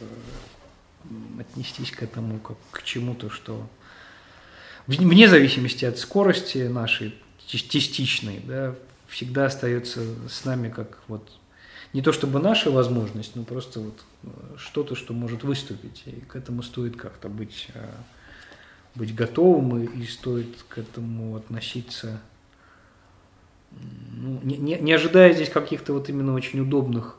[1.10, 3.66] э, отнестись к этому как к чему-то, что
[4.86, 7.14] вне зависимости от скорости нашей
[7.46, 8.74] частичной, да,
[9.08, 11.30] всегда остается с нами как вот
[11.94, 16.02] не то чтобы наша возможность, но просто вот э, что-то, что может выступить.
[16.06, 17.86] И к этому стоит как-то быть, э,
[18.96, 22.20] быть готовым, и, стоит к этому относиться,
[23.70, 27.16] ну, не, не, не ожидая здесь каких-то вот именно очень удобных,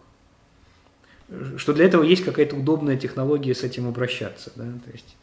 [1.58, 4.52] что для этого есть какая-то удобная технология с этим обращаться.
[4.58, 4.64] Да?
[4.64, 5.16] То есть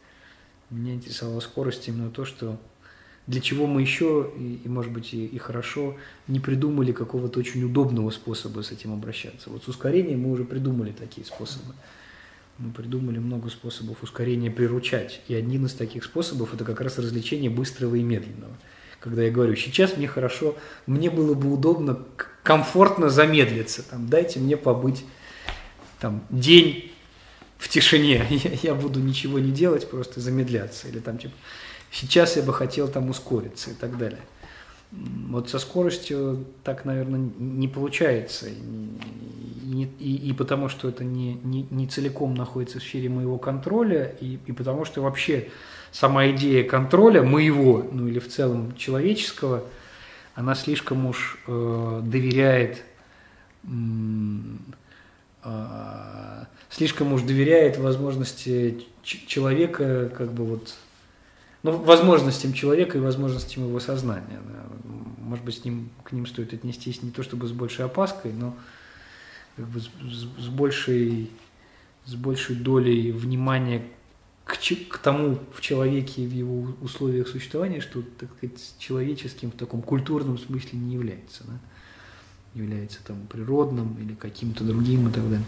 [0.71, 2.57] меня интересовала скорость именно то, что
[3.27, 5.95] для чего мы еще, и, и может быть, и, и хорошо,
[6.27, 9.49] не придумали какого-то очень удобного способа с этим обращаться.
[9.49, 11.73] Вот с ускорением мы уже придумали такие способы.
[12.57, 15.21] Мы придумали много способов ускорения приручать.
[15.27, 18.53] И один из таких способов– это как раз развлечение быстрого и медленного.
[18.99, 20.55] Когда я говорю, сейчас мне хорошо,
[20.85, 21.99] мне было бы удобно,
[22.43, 23.83] комфортно замедлиться.
[23.83, 25.03] Там, дайте мне побыть
[25.99, 26.91] там, день
[27.57, 30.89] в тишине, я, я буду ничего не делать, просто замедляться.
[30.89, 31.33] Или там типа
[31.93, 34.19] сейчас я бы хотел там ускориться и так далее.
[34.91, 38.47] Вот со скоростью так, наверное, не получается.
[38.49, 44.15] И, и, и потому что это не, не, не целиком находится в сфере моего контроля,
[44.19, 45.49] и, и потому что вообще
[45.91, 49.63] сама идея контроля моего, ну или в целом человеческого,
[50.35, 52.83] она слишком уж э, доверяет
[55.43, 60.75] э, слишком уж доверяет возможности человека как бы вот
[61.63, 64.39] ну, возможностям человека и возможностям его сознания.
[64.47, 64.91] Да.
[65.19, 68.55] Может быть, с ним, к ним стоит отнестись не то чтобы с большей опаской, но
[69.55, 69.89] как бы с,
[70.39, 71.31] с, большей,
[72.05, 73.85] с большей долей внимания
[74.45, 79.55] к, к тому в человеке и в его условиях существования, что, так сказать, человеческим в
[79.55, 81.45] таком культурном смысле не является.
[81.45, 81.53] Да?
[82.53, 85.45] является там природным или каким-то другим и так далее.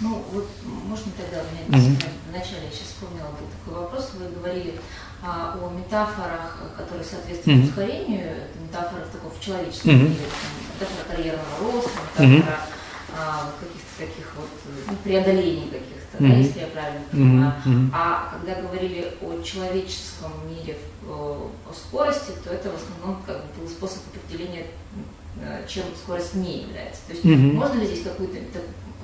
[0.00, 2.04] Ну, вот можно тогда, у меня mm-hmm.
[2.30, 4.80] вначале я сейчас вспомнила был такой вопрос, вы говорили
[5.22, 7.68] а, о метафорах, которые соответствуют mm-hmm.
[7.68, 10.08] ускорению, это метафора в таком в человеческом mm-hmm.
[10.08, 10.26] мире,
[10.74, 13.14] метафора карьерного роста, метафора mm-hmm.
[13.16, 14.48] а, каких-то таких вот
[14.86, 16.28] ну, преодолений каких-то, mm-hmm.
[16.28, 17.54] да, если я правильно понимаю.
[17.64, 17.90] Mm-hmm.
[17.92, 20.76] А когда говорили о человеческом мире,
[21.06, 24.66] о, о скорости, то это в основном как бы был способ определения
[25.40, 27.02] Э, чем скорость не является.
[27.06, 27.52] То есть mm-hmm.
[27.52, 28.38] можно ли здесь какую-то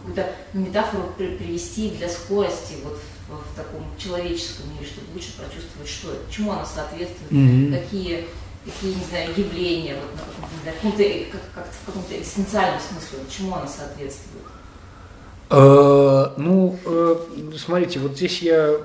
[0.05, 2.98] какую-то метафору привести для скорости вот
[3.28, 7.81] в, в таком человеческом мире, чтобы лучше прочувствовать, что это, чему она соответствует, mm-hmm.
[7.81, 8.24] какие
[8.64, 13.55] какие, не знаю, явления, вот, на каком-то, как, как, в каком-то экзистенциальном смысле, вот, чему
[13.55, 14.44] она соответствует?
[15.51, 17.16] Э, ну, э,
[17.59, 18.78] смотрите, вот здесь я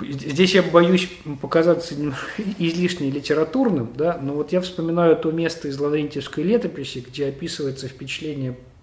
[0.00, 1.08] Здесь я боюсь
[1.40, 1.94] показаться
[2.58, 8.52] излишне литературным, да, но вот я вспоминаю то место из Лаврентьевской летописи, где описывается впечатление
[8.52, 8.73] э,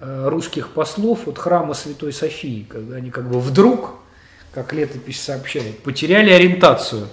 [0.00, 3.94] русских послов от храма Святой Софии, когда они как бы вдруг,
[4.52, 7.08] как летопись сообщает, потеряли ориентацию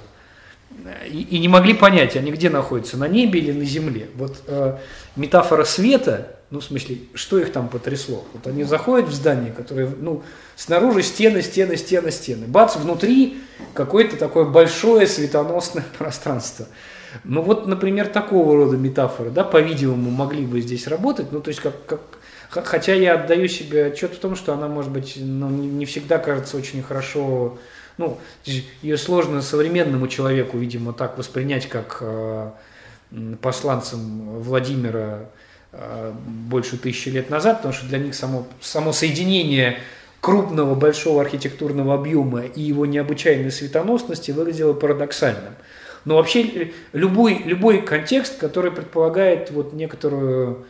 [1.08, 4.10] и, и не могли понять, они где находятся, на небе или на земле.
[4.16, 4.78] Вот э,
[5.16, 8.26] метафора света ну, в смысле, что их там потрясло?
[8.34, 10.24] Вот они заходят в здание, которое, ну,
[10.56, 12.48] снаружи стены, стены, стены, стены.
[12.48, 13.42] Бац, внутри
[13.74, 16.68] какое-то такое большое светоносное пространство.
[17.24, 21.32] Ну, вот, например, такого рода метафоры, да, по-видимому, могли бы здесь работать.
[21.32, 24.92] Ну, то есть, как, как, хотя я отдаю себе отчет в том, что она, может
[24.92, 27.58] быть, ну, не всегда кажется очень хорошо,
[27.98, 32.52] ну, ее сложно современному человеку, видимо, так воспринять, как э,
[33.42, 35.30] посланцем Владимира
[35.74, 39.80] Э, больше тысячи лет назад, потому что для них само, само соединение
[40.22, 45.54] крупного большого архитектурного объема и его необычайной светоносности выглядело парадоксальным.
[46.08, 50.66] Но вообще э, любой, любой контекст, который предполагает вот некоторую,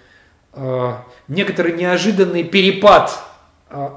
[0.54, 0.94] э,
[1.28, 3.20] некоторый неожиданный перепад
[3.70, 3.90] э,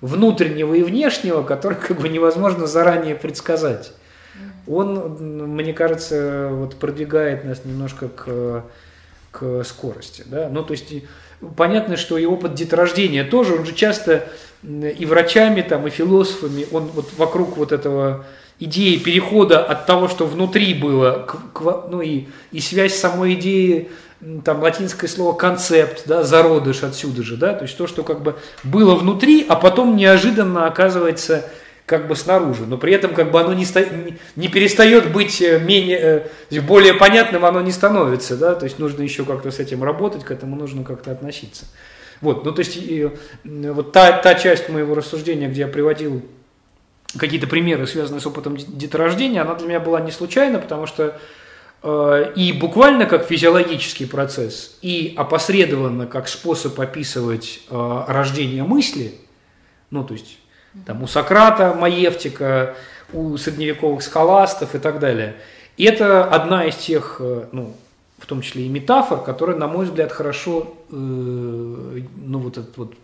[0.00, 3.92] внутреннего и внешнего, который как бы невозможно заранее предсказать,
[4.66, 8.64] он, мне кажется, вот продвигает нас немножко к
[9.30, 10.24] к скорости.
[10.26, 10.50] Да?
[10.50, 10.92] Ну, то есть
[11.56, 14.28] понятно, что и опыт деторождения тоже, он же часто
[14.62, 18.26] и врачами, там, и философами, он вот вокруг вот этого
[18.64, 23.88] идеи перехода от того, что внутри было, к, к, ну и, и связь самой идеи,
[24.44, 28.36] там латинское слово концепт, да, зародыш отсюда же, да, то есть то, что как бы
[28.62, 31.50] было внутри, а потом неожиданно оказывается
[31.86, 33.66] как бы снаружи, но при этом как бы оно не,
[34.36, 39.02] не перестает быть э, менее, э, более понятным, оно не становится, да, то есть нужно
[39.02, 41.66] еще как-то с этим работать, к этому нужно как-то относиться.
[42.20, 43.10] Вот, ну то есть и,
[43.42, 46.22] вот та, та часть моего рассуждения, где я приводил
[47.18, 51.18] какие-то примеры, связанные с опытом деторождения, она для меня была не случайна, потому что
[51.82, 59.14] э, и буквально как физиологический процесс, и опосредованно как способ описывать э, рождение мысли,
[59.90, 60.38] ну, то есть
[60.86, 62.74] там у Сократа, Маевтика,
[63.12, 65.36] у средневековых схоластов и так далее.
[65.76, 67.76] И это одна из тех, э, ну,
[68.18, 72.94] в том числе и метафор, которая, на мой взгляд, хорошо, ну, вот этот вот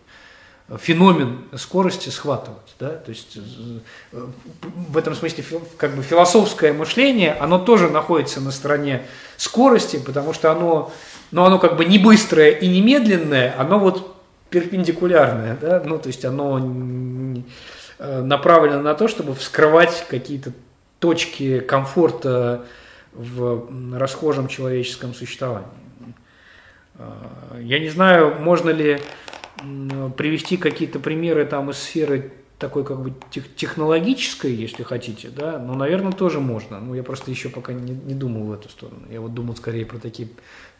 [0.77, 2.75] феномен скорости схватывать.
[2.79, 2.89] Да?
[2.89, 3.37] То есть
[4.11, 4.25] э,
[4.63, 5.43] в этом смысле
[5.77, 9.03] как бы философское мышление, оно тоже находится на стороне
[9.37, 10.91] скорости, потому что оно,
[11.31, 14.15] ну, оно как бы не быстрое и не медленное, оно вот
[14.49, 15.81] перпендикулярное, да?
[15.83, 20.51] ну, то есть оно э, направлено на то, чтобы вскрывать какие-то
[20.99, 22.65] точки комфорта
[23.13, 25.67] в расхожем человеческом существовании.
[26.95, 27.11] Э,
[27.59, 29.01] я не знаю, можно ли
[30.17, 33.13] привести какие-то примеры там из сферы такой как бы
[33.55, 36.79] технологической, если хотите, да, но, наверное, тоже можно.
[36.79, 39.01] Ну, я просто еще пока не, не думал в эту сторону.
[39.09, 40.27] Я вот думал скорее про такие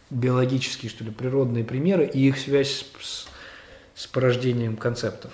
[0.09, 3.27] биологические, что ли, природные примеры и их связь с,
[3.95, 5.31] с порождением концептов.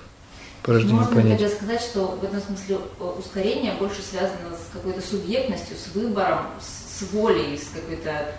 [0.62, 1.44] Порождением Можно понятий.
[1.44, 2.78] тогда сказать, что в этом смысле
[3.18, 8.32] ускорение больше связано с какой-то субъектностью, с выбором, с, с волей, с какой-то...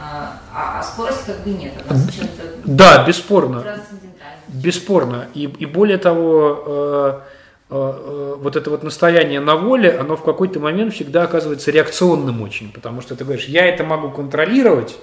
[0.00, 1.72] А, а, а скорость как бы нет.
[1.88, 2.00] Она
[2.64, 3.82] да, бесспорно.
[4.48, 5.28] Бесспорно.
[5.34, 7.20] И, и более того, э,
[7.70, 12.40] э, э, вот это вот настояние на воле, оно в какой-то момент всегда оказывается реакционным
[12.40, 14.96] очень, потому что ты говоришь, я это могу контролировать,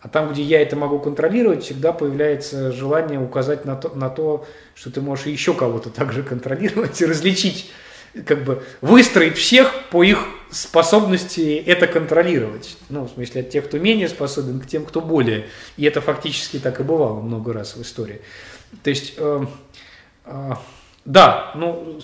[0.00, 4.44] а там, где я это могу контролировать, всегда появляется желание указать на то, на то
[4.74, 7.70] что ты можешь еще кого-то также контролировать и различить,
[8.26, 10.18] как бы выстроить всех по их
[10.54, 12.76] способности это контролировать.
[12.88, 15.46] Ну, в смысле, от тех, кто менее способен, к тем, кто более.
[15.76, 18.20] И это фактически так и бывало много раз в истории.
[18.82, 19.46] То есть, э,
[20.26, 20.52] э,
[21.04, 22.00] да, ну,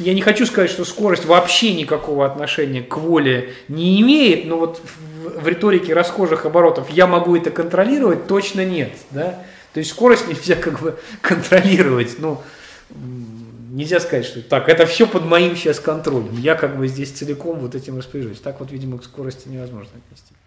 [0.00, 4.80] я не хочу сказать, что скорость вообще никакого отношения к воле не имеет, но вот
[4.82, 8.92] в, в риторике расхожих оборотов я могу это контролировать, точно нет.
[9.10, 9.44] Да?
[9.74, 12.16] То есть скорость нельзя как бы контролировать.
[12.18, 12.42] Ну,
[13.78, 16.36] нельзя сказать, что так, это все под моим сейчас контролем.
[16.36, 18.40] Я как бы здесь целиком вот этим распоряжусь.
[18.40, 20.34] Так вот, видимо, к скорости невозможно отнести.